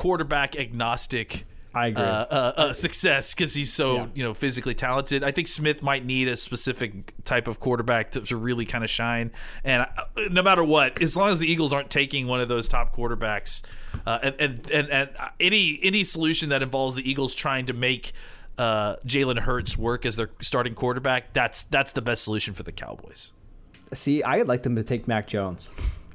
quarterback 0.00 0.56
agnostic. 0.56 1.44
I 1.72 1.88
agree. 1.88 2.02
Uh, 2.02 2.08
uh, 2.08 2.52
uh, 2.56 2.72
success 2.72 3.32
because 3.34 3.54
he's 3.54 3.72
so 3.72 3.94
Yeah. 3.96 4.06
you 4.14 4.22
know 4.24 4.34
physically 4.34 4.74
talented. 4.74 5.22
I 5.22 5.30
think 5.30 5.46
Smith 5.46 5.82
might 5.82 6.04
need 6.04 6.26
a 6.26 6.36
specific 6.36 7.12
type 7.24 7.46
of 7.46 7.60
quarterback 7.60 8.10
to, 8.12 8.22
to 8.22 8.36
really 8.36 8.64
kind 8.64 8.82
of 8.82 8.90
shine. 8.90 9.30
And 9.62 9.82
uh, 9.82 10.04
no 10.30 10.42
matter 10.42 10.64
what, 10.64 11.00
as 11.00 11.16
long 11.16 11.30
as 11.30 11.38
the 11.38 11.46
Eagles 11.46 11.72
aren't 11.72 11.90
taking 11.90 12.26
one 12.26 12.40
of 12.40 12.48
those 12.48 12.66
top 12.66 12.92
quarterbacks, 12.96 13.62
uh, 14.06 14.18
and, 14.22 14.34
and 14.40 14.70
and 14.72 14.88
and 14.90 15.10
any 15.38 15.78
any 15.82 16.02
solution 16.02 16.48
that 16.48 16.60
involves 16.62 16.96
the 16.96 17.08
Eagles 17.08 17.36
trying 17.36 17.66
to 17.66 17.72
make 17.72 18.12
uh, 18.58 18.96
Jalen 19.06 19.38
Hurts 19.38 19.78
work 19.78 20.04
as 20.04 20.16
their 20.16 20.30
starting 20.40 20.74
quarterback, 20.74 21.32
that's 21.34 21.62
that's 21.64 21.92
the 21.92 22.02
best 22.02 22.24
solution 22.24 22.52
for 22.52 22.62
the 22.64 22.72
Cowboys. 22.72 23.30
See, 23.92 24.22
I'd 24.24 24.48
like 24.48 24.64
them 24.64 24.74
to 24.76 24.82
take 24.82 25.06
Mac 25.06 25.28
Jones 25.28 25.70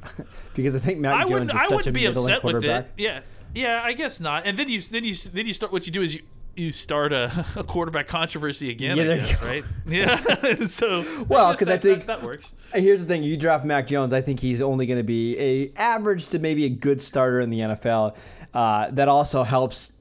because 0.53 0.75
I 0.75 0.79
think 0.79 0.99
Mac 0.99 1.13
I 1.15 1.29
Jones 1.29 1.51
is 1.53 1.57
I 1.57 1.67
such 1.67 1.87
a 1.87 1.91
be 1.93 2.05
upset 2.07 2.43
with 2.43 2.63
it. 2.63 2.91
Yeah, 2.97 3.21
yeah. 3.55 3.81
I 3.83 3.93
guess 3.93 4.19
not. 4.19 4.45
And 4.45 4.57
then 4.57 4.69
you 4.69 4.79
then 4.81 5.03
you 5.03 5.15
then 5.15 5.45
you 5.47 5.53
start. 5.53 5.71
What 5.71 5.85
you 5.87 5.91
do 5.91 6.01
is 6.01 6.13
you 6.15 6.21
you 6.55 6.71
start 6.71 7.11
a, 7.11 7.45
a 7.57 7.63
quarterback 7.63 8.07
controversy 8.07 8.69
again. 8.69 8.95
Yeah, 8.97 9.03
I 9.03 9.17
guess, 9.17 9.43
right? 9.43 9.63
Yeah. 9.87 10.15
so 10.67 11.03
Well, 11.27 11.51
because 11.51 11.67
I 11.69 11.77
think- 11.77 12.05
that, 12.05 12.07
that 12.19 12.23
works. 12.23 12.53
Here's 12.73 13.01
the 13.01 13.05
thing: 13.07 13.23
you 13.23 13.35
draft 13.37 13.65
Mac 13.65 13.87
Jones, 13.87 14.13
I 14.13 14.21
think 14.21 14.39
he's 14.39 14.61
only 14.61 14.85
going 14.85 14.99
to 14.99 15.03
be 15.03 15.37
a 15.39 15.71
average 15.75 16.27
to 16.29 16.39
maybe 16.39 16.65
a 16.65 16.69
good 16.69 17.01
starter 17.01 17.39
in 17.39 17.49
the 17.49 17.59
NFL. 17.59 18.15
Uh, 18.53 18.89
that 18.91 19.09
also 19.09 19.43
helps, 19.43 19.91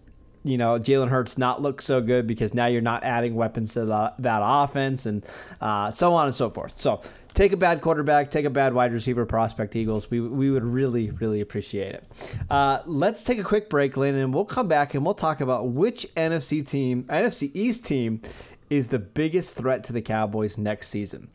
you 0.45 0.57
know, 0.57 0.79
Jalen 0.79 1.09
Hurts 1.09 1.37
not 1.37 1.61
look 1.61 1.83
so 1.83 2.01
good 2.01 2.25
because 2.29 2.55
now 2.55 2.67
you're 2.67 2.81
not 2.83 3.03
adding 3.03 3.35
weapons 3.35 3.73
to 3.75 3.85
the, 3.85 4.13
that 4.21 4.41
offense 4.45 5.07
and 5.07 5.27
uh, 5.61 5.91
so 5.91 6.15
on 6.15 6.27
and 6.27 6.35
so 6.35 6.51
forth. 6.51 6.81
So 6.81 7.01
take 7.35 7.53
a 7.53 7.57
bad 7.57 7.81
quarterback, 7.81 8.31
take 8.31 8.45
a 8.45 8.51
bad 8.51 8.73
wide 8.73 8.93
receiver 8.93 9.27
prospect, 9.27 9.77
Eagles. 9.77 10.11
We 10.11 10.21
we 10.21 10.51
would 10.51 10.65
really 10.65 11.11
really 11.11 11.41
appreciate 11.41 11.95
it. 11.95 12.05
Uh, 12.49 12.81
let's 12.87 13.23
take 13.23 13.39
a 13.39 13.45
quick 13.45 13.69
break, 13.69 13.97
Lynn, 13.97 14.15
and 14.15 14.33
we'll 14.33 14.45
come 14.45 14.69
back 14.69 14.95
and 14.95 15.05
we'll 15.05 15.15
talk 15.15 15.41
about 15.41 15.69
which 15.69 16.07
NFC 16.17 16.67
team, 16.67 17.05
NFC 17.05 17.51
East 17.55 17.85
team, 17.85 18.23
is 18.71 18.89
the 18.89 18.99
biggest 18.99 19.57
threat 19.57 19.85
to 19.85 19.93
the 19.93 20.03
Cowboys 20.03 20.57
next 20.57 20.89
season. 20.89 21.29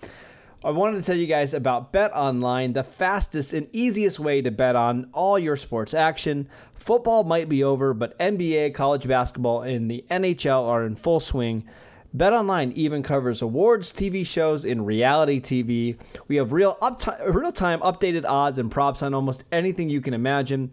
I 0.61 0.71
wanted 0.71 0.97
to 0.97 1.03
tell 1.03 1.15
you 1.15 1.25
guys 1.25 1.53
about 1.53 1.93
Bet 1.93 2.11
Online, 2.13 2.73
the 2.73 2.83
fastest 2.83 3.53
and 3.53 3.69
easiest 3.71 4.19
way 4.19 4.41
to 4.41 4.51
bet 4.51 4.75
on 4.75 5.09
all 5.13 5.39
your 5.39 5.55
sports 5.55 5.93
action. 5.93 6.49
Football 6.73 7.23
might 7.23 7.47
be 7.47 7.63
over, 7.63 7.93
but 7.93 8.19
NBA, 8.19 8.73
college 8.73 9.07
basketball, 9.07 9.61
and 9.61 9.89
the 9.89 10.03
NHL 10.11 10.67
are 10.67 10.85
in 10.85 10.97
full 10.97 11.21
swing. 11.21 11.63
Bet 12.11 12.33
Online 12.33 12.71
even 12.71 13.03
covers 13.03 13.43
awards, 13.43 13.93
TV 13.93 14.25
shows, 14.25 14.65
and 14.65 14.87
reality 14.87 15.39
TV. 15.39 15.95
We 16.27 16.37
have 16.37 16.51
real 16.51 16.75
upti- 16.81 17.31
real-time 17.31 17.81
updated 17.81 18.25
odds 18.27 18.57
and 18.57 18.71
props 18.71 19.03
on 19.03 19.13
almost 19.13 19.43
anything 19.51 19.91
you 19.91 20.01
can 20.01 20.15
imagine. 20.15 20.71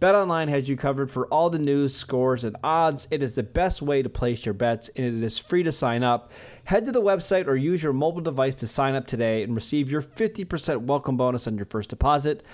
BetOnline 0.00 0.48
has 0.48 0.68
you 0.68 0.76
covered 0.76 1.10
for 1.10 1.26
all 1.26 1.50
the 1.50 1.58
news, 1.58 1.96
scores, 1.96 2.44
and 2.44 2.56
odds. 2.62 3.08
It 3.10 3.20
is 3.20 3.34
the 3.34 3.42
best 3.42 3.82
way 3.82 4.00
to 4.00 4.08
place 4.08 4.44
your 4.46 4.54
bets, 4.54 4.88
and 4.94 5.04
it 5.04 5.24
is 5.24 5.38
free 5.38 5.64
to 5.64 5.72
sign 5.72 6.04
up. 6.04 6.30
Head 6.62 6.84
to 6.84 6.92
the 6.92 7.02
website 7.02 7.48
or 7.48 7.56
use 7.56 7.82
your 7.82 7.92
mobile 7.92 8.20
device 8.20 8.54
to 8.56 8.68
sign 8.68 8.94
up 8.94 9.08
today 9.08 9.42
and 9.42 9.56
receive 9.56 9.90
your 9.90 10.02
50% 10.02 10.82
welcome 10.82 11.16
bonus 11.16 11.48
on 11.48 11.56
your 11.56 11.66
first 11.66 11.90
deposit. 11.90 12.44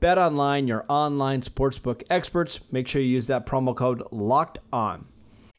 BetOnline, 0.00 0.66
your 0.66 0.86
online 0.88 1.42
sportsbook 1.42 2.04
experts. 2.08 2.60
Make 2.70 2.88
sure 2.88 3.02
you 3.02 3.08
use 3.08 3.26
that 3.26 3.44
promo 3.44 3.76
code 3.76 4.02
LOCKED 4.12 4.60
ON. 4.72 5.11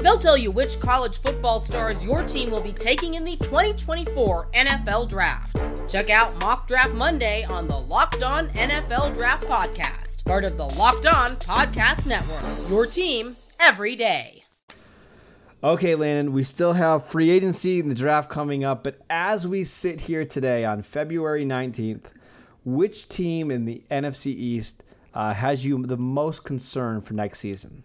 They'll 0.00 0.18
tell 0.18 0.36
you 0.36 0.50
which 0.50 0.80
college 0.80 1.20
football 1.20 1.60
stars 1.60 2.04
your 2.04 2.22
team 2.22 2.50
will 2.50 2.62
be 2.62 2.72
taking 2.72 3.14
in 3.14 3.24
the 3.24 3.36
2024 3.36 4.48
NFL 4.52 5.08
Draft. 5.08 5.60
Check 5.88 6.08
out 6.08 6.40
Mock 6.40 6.66
Draft 6.66 6.94
Monday 6.94 7.44
on 7.44 7.66
the 7.68 7.78
Locked 7.78 8.22
On 8.22 8.48
NFL 8.50 9.14
Draft 9.14 9.46
Podcast, 9.46 10.24
part 10.24 10.44
of 10.44 10.56
the 10.56 10.64
Locked 10.64 11.06
On 11.06 11.36
Podcast 11.36 12.06
Network. 12.06 12.70
Your 12.70 12.86
team 12.86 13.36
every 13.58 13.94
day. 13.94 14.44
Okay, 15.62 15.94
Landon, 15.94 16.32
we 16.32 16.44
still 16.44 16.72
have 16.72 17.04
free 17.04 17.28
agency 17.28 17.80
and 17.80 17.90
the 17.90 17.94
draft 17.94 18.30
coming 18.30 18.64
up, 18.64 18.82
but 18.82 18.98
as 19.10 19.46
we 19.46 19.62
sit 19.62 20.00
here 20.00 20.24
today 20.24 20.64
on 20.64 20.80
February 20.80 21.44
19th, 21.44 22.12
which 22.64 23.06
team 23.10 23.50
in 23.50 23.66
the 23.66 23.82
NFC 23.90 24.28
East 24.28 24.82
uh, 25.12 25.34
has 25.34 25.66
you 25.66 25.84
the 25.84 25.98
most 25.98 26.44
concern 26.44 27.02
for 27.02 27.12
next 27.12 27.40
season? 27.40 27.82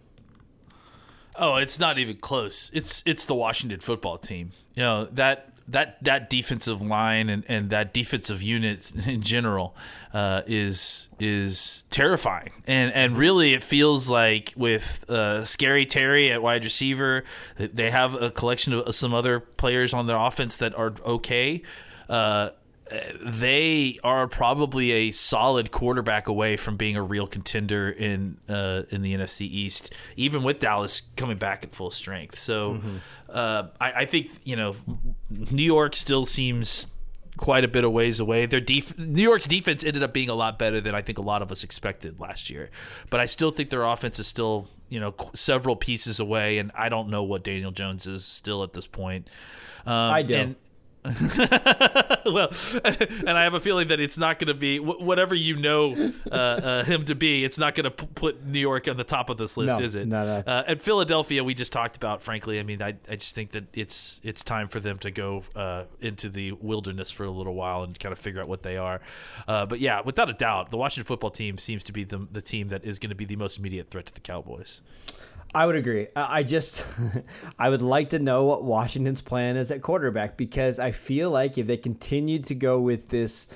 Oh, 1.38 1.56
it's 1.56 1.78
not 1.78 1.98
even 1.98 2.16
close. 2.16 2.70
It's 2.72 3.02
it's 3.06 3.24
the 3.26 3.34
Washington 3.34 3.80
football 3.80 4.18
team. 4.18 4.52
You 4.74 4.82
know 4.82 5.04
that 5.12 5.50
that 5.68 6.02
that 6.04 6.30
defensive 6.30 6.80
line 6.80 7.28
and, 7.28 7.44
and 7.48 7.70
that 7.70 7.92
defensive 7.92 8.42
unit 8.42 8.92
in 9.06 9.20
general 9.20 9.74
uh, 10.12 10.42
is 10.46 11.08
is 11.18 11.84
terrifying. 11.90 12.50
And 12.66 12.92
and 12.92 13.16
really, 13.16 13.52
it 13.52 13.62
feels 13.62 14.08
like 14.08 14.52
with 14.56 15.04
uh, 15.08 15.44
Scary 15.44 15.86
Terry 15.86 16.30
at 16.30 16.42
wide 16.42 16.64
receiver, 16.64 17.24
they 17.58 17.90
have 17.90 18.14
a 18.14 18.30
collection 18.30 18.72
of 18.72 18.94
some 18.94 19.14
other 19.14 19.40
players 19.40 19.92
on 19.92 20.06
their 20.06 20.18
offense 20.18 20.56
that 20.58 20.76
are 20.78 20.94
okay. 21.04 21.62
Uh, 22.08 22.50
they 23.20 23.98
are 24.04 24.28
probably 24.28 24.92
a 24.92 25.10
solid 25.10 25.70
quarterback 25.70 26.28
away 26.28 26.56
from 26.56 26.76
being 26.76 26.96
a 26.96 27.02
real 27.02 27.26
contender 27.26 27.90
in 27.90 28.38
uh, 28.48 28.82
in 28.90 29.02
the 29.02 29.14
NFC 29.14 29.42
East, 29.42 29.92
even 30.16 30.42
with 30.42 30.60
Dallas 30.60 31.02
coming 31.16 31.36
back 31.36 31.64
at 31.64 31.74
full 31.74 31.90
strength. 31.90 32.38
So, 32.38 32.80
uh, 33.28 33.68
I, 33.80 33.92
I 33.92 34.04
think 34.06 34.30
you 34.44 34.56
know 34.56 34.76
New 35.30 35.64
York 35.64 35.96
still 35.96 36.26
seems 36.26 36.86
quite 37.36 37.64
a 37.64 37.68
bit 37.68 37.84
of 37.84 37.92
ways 37.92 38.20
away. 38.20 38.46
Their 38.46 38.60
def- 38.60 38.96
New 38.98 39.22
York's 39.22 39.46
defense 39.46 39.84
ended 39.84 40.02
up 40.02 40.12
being 40.12 40.30
a 40.30 40.34
lot 40.34 40.58
better 40.58 40.80
than 40.80 40.94
I 40.94 41.02
think 41.02 41.18
a 41.18 41.22
lot 41.22 41.42
of 41.42 41.52
us 41.52 41.64
expected 41.64 42.18
last 42.20 42.48
year, 42.50 42.70
but 43.10 43.20
I 43.20 43.26
still 43.26 43.50
think 43.50 43.70
their 43.70 43.84
offense 43.84 44.18
is 44.18 44.26
still 44.26 44.68
you 44.88 45.00
know 45.00 45.12
qu- 45.12 45.34
several 45.34 45.74
pieces 45.74 46.20
away, 46.20 46.58
and 46.58 46.70
I 46.74 46.88
don't 46.88 47.08
know 47.08 47.24
what 47.24 47.42
Daniel 47.42 47.72
Jones 47.72 48.06
is 48.06 48.24
still 48.24 48.62
at 48.62 48.74
this 48.74 48.86
point. 48.86 49.28
Um, 49.84 49.92
I 49.92 50.22
do. 50.22 50.34
And, 50.34 50.56
well, 52.26 52.48
and 52.84 53.30
I 53.30 53.44
have 53.44 53.54
a 53.54 53.60
feeling 53.60 53.88
that 53.88 54.00
it's 54.00 54.18
not 54.18 54.38
going 54.38 54.48
to 54.48 54.54
be 54.54 54.78
whatever 54.78 55.34
you 55.34 55.56
know 55.56 56.12
uh, 56.30 56.34
uh, 56.34 56.84
him 56.84 57.04
to 57.06 57.14
be. 57.14 57.44
It's 57.44 57.58
not 57.58 57.74
going 57.74 57.84
to 57.84 57.90
p- 57.90 58.06
put 58.14 58.44
New 58.44 58.58
York 58.58 58.88
on 58.88 58.96
the 58.96 59.04
top 59.04 59.30
of 59.30 59.36
this 59.36 59.56
list, 59.56 59.78
No, 59.78 59.84
is 59.84 59.94
it? 59.94 60.06
no, 60.06 60.24
no. 60.24 60.38
Uh, 60.52 60.64
and 60.66 60.80
Philadelphia, 60.80 61.42
we 61.44 61.54
just 61.54 61.72
talked 61.72 61.96
about. 61.96 62.22
Frankly, 62.22 62.58
I 62.60 62.62
mean, 62.62 62.82
I, 62.82 62.94
I 63.08 63.16
just 63.16 63.34
think 63.34 63.52
that 63.52 63.64
it's 63.72 64.20
it's 64.24 64.42
time 64.44 64.68
for 64.68 64.80
them 64.80 64.98
to 65.00 65.10
go 65.10 65.42
uh, 65.54 65.84
into 66.00 66.28
the 66.28 66.52
wilderness 66.52 67.10
for 67.10 67.24
a 67.24 67.30
little 67.30 67.54
while 67.54 67.82
and 67.82 67.98
kind 67.98 68.12
of 68.12 68.18
figure 68.18 68.40
out 68.40 68.48
what 68.48 68.62
they 68.62 68.76
are. 68.76 69.00
Uh, 69.46 69.66
but 69.66 69.80
yeah, 69.80 70.00
without 70.04 70.28
a 70.28 70.34
doubt, 70.34 70.70
the 70.70 70.76
Washington 70.76 71.06
football 71.06 71.30
team 71.30 71.58
seems 71.58 71.84
to 71.84 71.92
be 71.92 72.04
the 72.04 72.26
the 72.30 72.42
team 72.42 72.68
that 72.68 72.84
is 72.84 72.98
going 72.98 73.10
to 73.10 73.16
be 73.16 73.24
the 73.24 73.36
most 73.36 73.58
immediate 73.58 73.90
threat 73.90 74.06
to 74.06 74.14
the 74.14 74.20
Cowboys. 74.20 74.80
I 75.54 75.64
would 75.64 75.76
agree. 75.76 76.08
I 76.14 76.42
just, 76.42 76.86
I 77.58 77.70
would 77.70 77.82
like 77.82 78.10
to 78.10 78.18
know 78.18 78.44
what 78.44 78.64
Washington's 78.64 79.22
plan 79.22 79.56
is 79.56 79.70
at 79.70 79.80
quarterback 79.80 80.36
because 80.36 80.78
I 80.78 80.90
feel 80.90 81.30
like 81.30 81.56
if 81.56 81.66
they 81.66 81.76
continue 81.76 82.38
to 82.40 82.54
go 82.54 82.80
with 82.80 83.08
this 83.08 83.48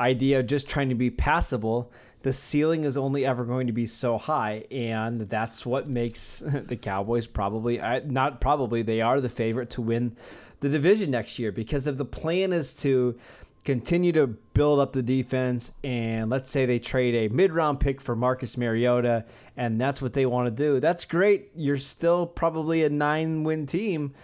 idea 0.00 0.40
of 0.40 0.46
just 0.46 0.68
trying 0.68 0.88
to 0.88 0.94
be 0.94 1.10
passable, 1.10 1.92
the 2.22 2.32
ceiling 2.32 2.84
is 2.84 2.96
only 2.96 3.26
ever 3.26 3.44
going 3.44 3.66
to 3.66 3.72
be 3.72 3.86
so 3.86 4.16
high, 4.16 4.64
and 4.70 5.22
that's 5.22 5.66
what 5.66 5.88
makes 5.88 6.38
the 6.66 6.76
Cowboys 6.76 7.26
probably 7.26 7.78
not 8.06 8.40
probably 8.40 8.82
they 8.82 9.00
are 9.00 9.20
the 9.20 9.28
favorite 9.28 9.70
to 9.70 9.82
win 9.82 10.16
the 10.60 10.68
division 10.68 11.10
next 11.10 11.38
year 11.38 11.50
because 11.50 11.88
if 11.88 11.98
the 11.98 12.04
plan 12.04 12.52
is 12.52 12.72
to 12.74 13.18
continue 13.64 14.12
to 14.12 14.26
build 14.26 14.80
up 14.80 14.92
the 14.92 15.02
defense 15.02 15.72
and 15.84 16.28
let's 16.30 16.50
say 16.50 16.66
they 16.66 16.78
trade 16.78 17.14
a 17.14 17.32
mid-round 17.32 17.78
pick 17.78 18.00
for 18.00 18.16
Marcus 18.16 18.56
Mariota 18.56 19.24
and 19.56 19.80
that's 19.80 20.02
what 20.02 20.12
they 20.12 20.26
want 20.26 20.46
to 20.46 20.50
do. 20.50 20.80
That's 20.80 21.04
great. 21.04 21.50
You're 21.54 21.76
still 21.76 22.26
probably 22.26 22.84
a 22.84 22.90
9-win 22.90 23.66
team, 23.66 24.14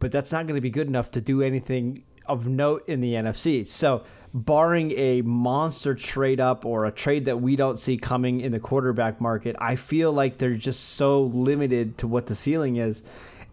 but 0.00 0.10
that's 0.10 0.32
not 0.32 0.46
going 0.46 0.56
to 0.56 0.60
be 0.60 0.70
good 0.70 0.88
enough 0.88 1.10
to 1.12 1.20
do 1.20 1.42
anything 1.42 2.02
of 2.26 2.48
note 2.48 2.88
in 2.88 3.00
the 3.00 3.14
NFC. 3.14 3.66
So, 3.66 4.04
barring 4.34 4.92
a 4.92 5.22
monster 5.22 5.94
trade 5.94 6.40
up 6.40 6.64
or 6.64 6.86
a 6.86 6.90
trade 6.90 7.24
that 7.24 7.40
we 7.40 7.56
don't 7.56 7.78
see 7.78 7.96
coming 7.96 8.40
in 8.40 8.52
the 8.52 8.60
quarterback 8.60 9.20
market, 9.20 9.56
I 9.58 9.76
feel 9.76 10.12
like 10.12 10.38
they're 10.38 10.54
just 10.54 10.90
so 10.90 11.22
limited 11.24 11.98
to 11.98 12.06
what 12.06 12.26
the 12.26 12.34
ceiling 12.34 12.76
is. 12.76 13.02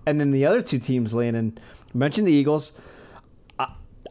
And 0.06 0.20
then 0.20 0.32
the 0.32 0.46
other 0.46 0.62
two 0.62 0.80
teams, 0.80 1.14
Landon, 1.14 1.58
mentioned 1.94 2.28
the 2.28 2.32
Eagles. 2.32 2.72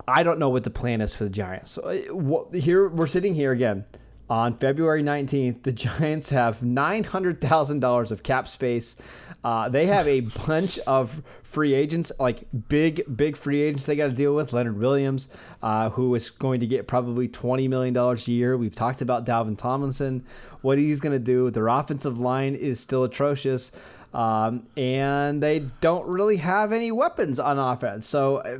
I 0.09 0.23
don't 0.23 0.39
know 0.39 0.49
what 0.49 0.65
the 0.65 0.71
plan 0.71 1.01
is 1.01 1.15
for 1.15 1.25
the 1.25 1.31
Giants. 1.31 1.73
So, 1.73 1.83
uh, 1.83 2.15
what, 2.15 2.55
here 2.55 2.89
we're 2.89 3.07
sitting 3.07 3.35
here 3.35 3.53
again 3.53 3.85
on 4.31 4.57
February 4.57 5.03
19th. 5.03 5.63
The 5.63 5.73
Giants 5.87 6.31
have 6.31 6.61
$900,000 6.61 8.11
of 8.11 8.23
cap 8.23 8.49
space. 8.49 8.97
Uh, 9.45 9.69
they 9.69 9.87
have 9.87 10.09
a 10.09 10.21
bunch 10.47 10.79
of 10.81 11.23
free 11.43 11.75
agents, 11.75 12.11
like 12.19 12.45
big, 12.69 13.05
big 13.17 13.37
free 13.37 13.61
agents 13.61 13.87
they 13.87 13.97
got 13.97 14.07
to 14.07 14.13
deal 14.13 14.35
with. 14.35 14.53
Leonard 14.53 14.79
Williams, 14.79 15.29
uh, 15.63 15.91
who 15.91 16.15
is 16.15 16.31
going 16.31 16.61
to 16.61 16.67
get 16.67 16.87
probably 16.87 17.29
$20 17.29 17.69
million 17.69 17.97
a 17.97 18.15
year. 18.31 18.57
We've 18.57 18.75
talked 18.75 19.03
about 19.03 19.27
Dalvin 19.27 19.59
Tomlinson, 19.59 20.25
what 20.63 20.79
he's 20.79 21.01
going 21.01 21.13
to 21.13 21.19
do. 21.19 21.51
Their 21.51 21.69
offensive 21.69 22.19
line 22.19 22.55
is 22.55 22.81
still 22.81 23.05
atrocious. 23.05 23.73
Um, 24.15 24.67
and 24.77 25.43
they 25.43 25.61
don't 25.83 26.07
really 26.07 26.39
have 26.39 26.73
any 26.73 26.93
weapons 26.93 27.39
on 27.39 27.59
offense. 27.59 28.07
So, 28.07 28.39
uh, 28.39 28.59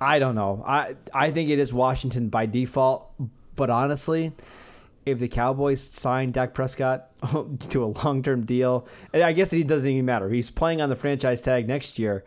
I 0.00 0.18
don't 0.18 0.34
know. 0.34 0.62
I 0.66 0.96
I 1.12 1.30
think 1.30 1.50
it 1.50 1.58
is 1.58 1.72
Washington 1.72 2.28
by 2.28 2.46
default, 2.46 3.10
but 3.54 3.70
honestly, 3.70 4.32
if 5.06 5.18
the 5.18 5.28
Cowboys 5.28 5.80
sign 5.80 6.32
Dak 6.32 6.52
Prescott 6.52 7.10
to 7.70 7.84
a 7.84 7.86
long-term 7.86 8.44
deal, 8.44 8.86
and 9.12 9.22
I 9.22 9.32
guess 9.32 9.52
it 9.52 9.66
doesn't 9.68 9.90
even 9.90 10.04
matter. 10.04 10.28
He's 10.28 10.50
playing 10.50 10.82
on 10.82 10.88
the 10.88 10.96
franchise 10.96 11.40
tag 11.40 11.68
next 11.68 11.98
year. 11.98 12.24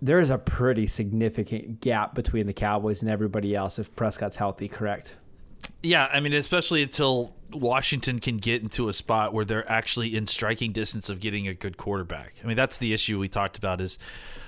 There 0.00 0.20
is 0.20 0.30
a 0.30 0.38
pretty 0.38 0.86
significant 0.86 1.80
gap 1.80 2.14
between 2.14 2.46
the 2.46 2.52
Cowboys 2.52 3.02
and 3.02 3.10
everybody 3.10 3.56
else 3.56 3.80
if 3.80 3.94
Prescott's 3.96 4.36
healthy, 4.36 4.68
correct? 4.68 5.16
Yeah, 5.82 6.06
I 6.12 6.20
mean, 6.20 6.32
especially 6.32 6.84
until 6.84 7.34
Washington 7.50 8.20
can 8.20 8.38
get 8.38 8.62
into 8.62 8.88
a 8.88 8.92
spot 8.92 9.32
where 9.32 9.44
they're 9.44 9.70
actually 9.70 10.16
in 10.16 10.26
striking 10.26 10.72
distance 10.72 11.08
of 11.08 11.20
getting 11.20 11.48
a 11.48 11.54
good 11.54 11.76
quarterback. 11.76 12.34
I 12.42 12.46
mean, 12.46 12.56
that's 12.56 12.76
the 12.76 12.92
issue 12.92 13.18
we 13.18 13.28
talked 13.28 13.58
about 13.58 13.80
is 13.80 13.98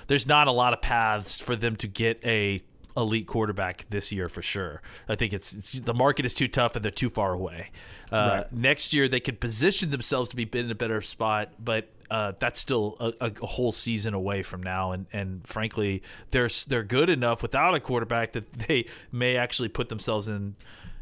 there's 0.06 0.26
not 0.26 0.48
a 0.48 0.52
lot 0.52 0.72
of 0.72 0.82
paths 0.82 1.40
for 1.40 1.56
them 1.56 1.76
to 1.76 1.86
get 1.86 2.20
a 2.24 2.60
elite 2.96 3.26
quarterback 3.26 3.86
this 3.90 4.12
year 4.12 4.28
for 4.28 4.42
sure. 4.42 4.82
I 5.08 5.14
think 5.14 5.32
it's, 5.32 5.52
it's 5.52 5.72
the 5.80 5.94
market 5.94 6.26
is 6.26 6.34
too 6.34 6.48
tough 6.48 6.76
and 6.76 6.84
they're 6.84 6.90
too 6.90 7.10
far 7.10 7.32
away. 7.32 7.70
Uh, 8.10 8.42
right. 8.42 8.52
Next 8.52 8.92
year 8.92 9.08
they 9.08 9.20
could 9.20 9.40
position 9.40 9.90
themselves 9.90 10.28
to 10.30 10.36
be 10.36 10.48
in 10.58 10.70
a 10.70 10.74
better 10.74 11.00
spot, 11.00 11.52
but 11.62 11.88
uh, 12.10 12.32
that's 12.40 12.58
still 12.58 12.96
a, 12.98 13.12
a, 13.20 13.46
whole 13.46 13.70
season 13.70 14.14
away 14.14 14.42
from 14.42 14.62
now. 14.62 14.90
And, 14.90 15.06
and 15.12 15.46
frankly, 15.46 16.02
they're 16.32 16.50
they're 16.66 16.82
good 16.82 17.08
enough 17.08 17.40
without 17.40 17.74
a 17.74 17.80
quarterback 17.80 18.32
that 18.32 18.52
they 18.52 18.86
may 19.12 19.36
actually 19.36 19.68
put 19.68 19.88
themselves 19.88 20.26
in 20.26 20.56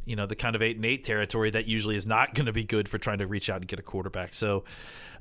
you 0.09 0.17
know 0.17 0.27
the 0.27 0.37
kind 0.37 0.57
of 0.57 0.63
eight 0.63 0.77
and 0.77 0.85
eight 0.85 1.05
territory 1.05 1.51
that 1.51 1.67
usually 1.67 1.97
is 1.97 2.07
not 2.07 2.35
going 2.35 2.47
to 2.47 2.53
be 2.53 2.65
good 2.65 2.89
for 2.89 2.99
trying 2.99 3.19
to 3.19 3.27
reach 3.27 3.51
out 3.51 3.57
and 3.57 3.69
get 3.69 3.79
a 3.79 3.83
quarterback. 3.83 4.33
So, 4.33 4.65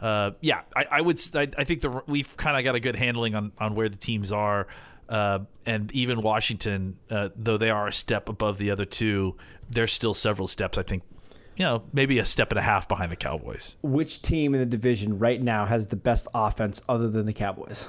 uh, 0.01 0.31
yeah, 0.41 0.61
I, 0.75 0.85
I 0.91 1.01
would 1.01 1.21
I, 1.35 1.49
I, 1.57 1.63
think 1.63 1.81
the 1.81 2.01
we've 2.07 2.35
kind 2.37 2.57
of 2.57 2.63
got 2.63 2.75
a 2.75 2.79
good 2.79 2.95
handling 2.95 3.35
on 3.35 3.51
on 3.59 3.75
where 3.75 3.89
the 3.89 3.97
teams 3.97 4.31
are. 4.31 4.67
Uh, 5.09 5.39
and 5.65 5.89
even 5.93 6.21
Washington, 6.21 6.97
uh, 7.09 7.29
though 7.33 7.57
they 7.57 7.69
are 7.69 7.87
a 7.87 7.93
step 7.93 8.27
above 8.27 8.57
the 8.57 8.69
other 8.71 8.83
two, 8.83 9.37
they're 9.69 9.87
still 9.87 10.13
several 10.13 10.47
steps, 10.47 10.77
I 10.77 10.83
think, 10.83 11.03
you 11.55 11.63
know, 11.63 11.83
maybe 11.93 12.19
a 12.19 12.25
step 12.25 12.51
and 12.51 12.59
a 12.59 12.61
half 12.61 12.89
behind 12.89 13.09
the 13.09 13.15
Cowboys. 13.15 13.77
Which 13.81 14.21
team 14.21 14.53
in 14.53 14.59
the 14.59 14.65
division 14.65 15.17
right 15.17 15.41
now 15.41 15.65
has 15.65 15.87
the 15.87 15.95
best 15.95 16.27
offense 16.33 16.81
other 16.89 17.09
than 17.09 17.25
the 17.25 17.31
Cowboys? 17.31 17.87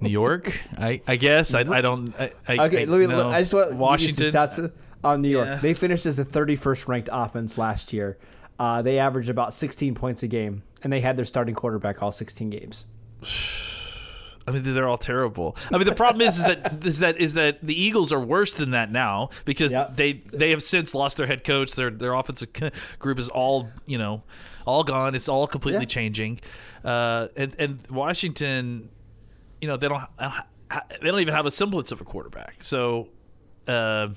New 0.00 0.10
York, 0.10 0.58
I, 0.78 1.00
I 1.06 1.16
guess. 1.16 1.54
I, 1.54 1.60
I 1.60 1.80
don't. 1.80 2.14
I, 2.18 2.32
okay, 2.48 2.82
I, 2.82 2.84
let 2.84 3.00
me. 3.00 3.06
No. 3.06 3.28
I 3.28 3.40
just 3.40 3.54
want 3.54 3.74
Washington. 3.74 4.32
Stats 4.32 4.72
on 5.04 5.22
New 5.22 5.28
York. 5.28 5.46
Yeah. 5.46 5.56
They 5.56 5.74
finished 5.74 6.06
as 6.06 6.16
the 6.16 6.24
31st 6.24 6.88
ranked 6.88 7.08
offense 7.12 7.58
last 7.58 7.92
year. 7.92 8.18
Uh, 8.58 8.82
they 8.82 8.98
averaged 8.98 9.28
about 9.28 9.54
16 9.54 9.94
points 9.94 10.22
a 10.22 10.28
game, 10.28 10.62
and 10.82 10.92
they 10.92 11.00
had 11.00 11.16
their 11.16 11.24
starting 11.24 11.54
quarterback 11.54 12.02
all 12.02 12.12
16 12.12 12.50
games. 12.50 12.86
I 14.48 14.52
mean, 14.52 14.62
they're 14.62 14.86
all 14.86 14.96
terrible. 14.96 15.56
I 15.72 15.78
mean, 15.78 15.88
the 15.88 15.94
problem 15.94 16.20
is, 16.26 16.38
is 16.38 16.44
that 16.44 16.76
is 16.86 16.98
that 17.00 17.18
is 17.18 17.34
that 17.34 17.66
the 17.66 17.80
Eagles 17.80 18.12
are 18.12 18.20
worse 18.20 18.52
than 18.52 18.70
that 18.70 18.92
now 18.92 19.30
because 19.44 19.72
yep. 19.72 19.96
they 19.96 20.12
they 20.12 20.50
have 20.50 20.62
since 20.62 20.94
lost 20.94 21.16
their 21.16 21.26
head 21.26 21.42
coach. 21.42 21.72
Their 21.72 21.90
their 21.90 22.14
offensive 22.14 22.52
group 23.00 23.18
is 23.18 23.28
all 23.28 23.70
you 23.86 23.98
know, 23.98 24.22
all 24.64 24.84
gone. 24.84 25.16
It's 25.16 25.28
all 25.28 25.48
completely 25.48 25.80
yeah. 25.80 25.86
changing. 25.86 26.40
Uh, 26.84 27.26
and 27.36 27.56
and 27.58 27.82
Washington, 27.90 28.90
you 29.60 29.68
know, 29.68 29.76
they 29.76 29.88
don't 29.88 30.04
they 30.18 31.10
don't 31.10 31.20
even 31.20 31.34
have 31.34 31.46
a 31.46 31.50
semblance 31.50 31.92
of 31.92 32.00
a 32.00 32.04
quarterback. 32.04 32.56
So. 32.62 33.08
Uh, 33.66 34.08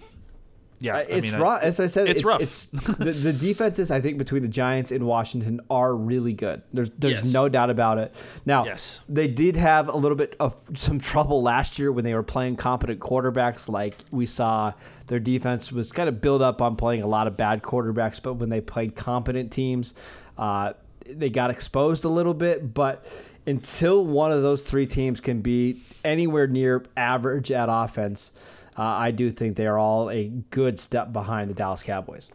yeah, 0.82 0.96
uh, 0.96 1.06
it's 1.10 1.30
I 1.30 1.32
mean, 1.34 1.42
rough. 1.42 1.62
As 1.62 1.80
I 1.80 1.88
said, 1.88 2.08
it's, 2.08 2.22
it's 2.22 2.26
rough. 2.26 2.42
It's 2.42 2.66
the, 2.68 3.12
the 3.12 3.34
defenses. 3.34 3.92
I 3.92 4.00
think 4.00 4.18
between 4.18 4.42
the 4.42 4.48
Giants 4.48 4.92
and 4.92 5.06
Washington 5.06 5.60
are 5.70 5.94
really 5.94 6.34
good. 6.34 6.62
There's 6.72 6.90
there's 6.98 7.22
yes. 7.22 7.34
no 7.34 7.50
doubt 7.50 7.70
about 7.70 7.98
it. 7.98 8.16
Now, 8.46 8.66
yes. 8.66 9.02
they 9.10 9.28
did 9.28 9.58
have 9.58 9.90
a 9.90 9.96
little 9.96 10.16
bit 10.16 10.36
of 10.40 10.56
some 10.76 11.00
trouble 11.00 11.42
last 11.42 11.80
year 11.80 11.92
when 11.92 12.06
they 12.06 12.14
were 12.14 12.24
playing 12.24 12.56
competent 12.56 13.00
quarterbacks. 13.00 13.68
Like 13.68 13.96
we 14.12 14.26
saw, 14.26 14.74
their 15.08 15.20
defense 15.20 15.72
was 15.72 15.92
kind 15.92 16.08
of 16.08 16.22
built 16.22 16.42
up 16.42 16.62
on 16.62 16.78
playing 16.78 17.02
a 17.02 17.08
lot 17.08 17.28
of 17.28 17.36
bad 17.36 17.62
quarterbacks. 17.62 18.24
But 18.24 18.36
when 18.36 18.50
they 18.50 18.62
played 18.62 18.96
competent 18.96 19.52
teams, 19.52 19.96
uh, 20.38 20.74
they 21.06 21.30
got 21.30 21.50
exposed 21.50 22.06
a 22.06 22.10
little 22.10 22.34
bit. 22.34 22.74
But 22.74 23.06
until 23.46 24.06
one 24.06 24.32
of 24.32 24.42
those 24.42 24.70
three 24.70 24.86
teams 24.86 25.20
can 25.20 25.42
be 25.42 25.82
anywhere 26.04 26.48
near 26.48 26.86
average 26.96 27.52
at 27.52 27.68
offense 27.70 28.32
uh, 28.80 28.84
I 28.84 29.12
do 29.12 29.30
think 29.30 29.58
they 29.58 29.68
are 29.68 29.78
all 29.78 30.10
a 30.10 30.30
good 30.52 30.80
step 30.80 31.12
behind 31.12 31.50
the 31.50 31.54
Dallas 31.54 31.84
Cowboys. 31.84 32.32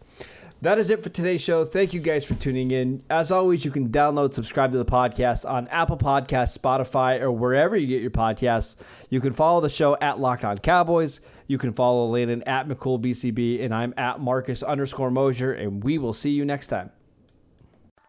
That 0.61 0.79
is 0.79 0.91
it 0.91 1.03
for 1.03 1.09
today's 1.09 1.41
show. 1.41 1.65
Thank 1.65 1.95
you 1.95 2.01
guys 2.01 2.27
for 2.27 2.35
tuning 2.35 2.71
in. 2.71 3.03
As 3.09 3.31
always, 3.33 3.65
you 3.65 3.71
can 3.71 3.89
download, 3.89 4.35
subscribe 4.35 4.71
to 4.73 4.79
the 4.79 4.85
podcast 4.85 5.49
on 5.49 5.69
Apple 5.69 5.97
Podcasts, 5.97 6.57
Spotify, 6.59 7.21
or 7.21 7.33
wherever 7.33 7.77
you 7.77 7.87
get 7.87 8.03
your 8.03 8.11
podcasts. 8.11 8.77
You 9.09 9.23
can 9.23 9.33
follow 9.33 9.63
the 9.63 9.71
show 9.71 9.97
at 10.03 10.21
Locked 10.21 10.45
On 10.45 10.59
Cowboys. 10.59 11.21
You 11.47 11.57
can 11.57 11.73
follow 11.73 12.07
Landon 12.09 12.43
at 12.43 12.69
McCoolBCB, 12.69 13.65
and 13.65 13.75
I'm 13.75 13.95
at 13.97 14.21
Marcus 14.21 14.63
underscore 14.63 15.11
Mosher, 15.11 15.55
and 15.55 15.83
we 15.83 15.97
will 15.97 16.13
see 16.13 16.31
you 16.31 16.45
next 16.45 16.67
time. 16.67 16.91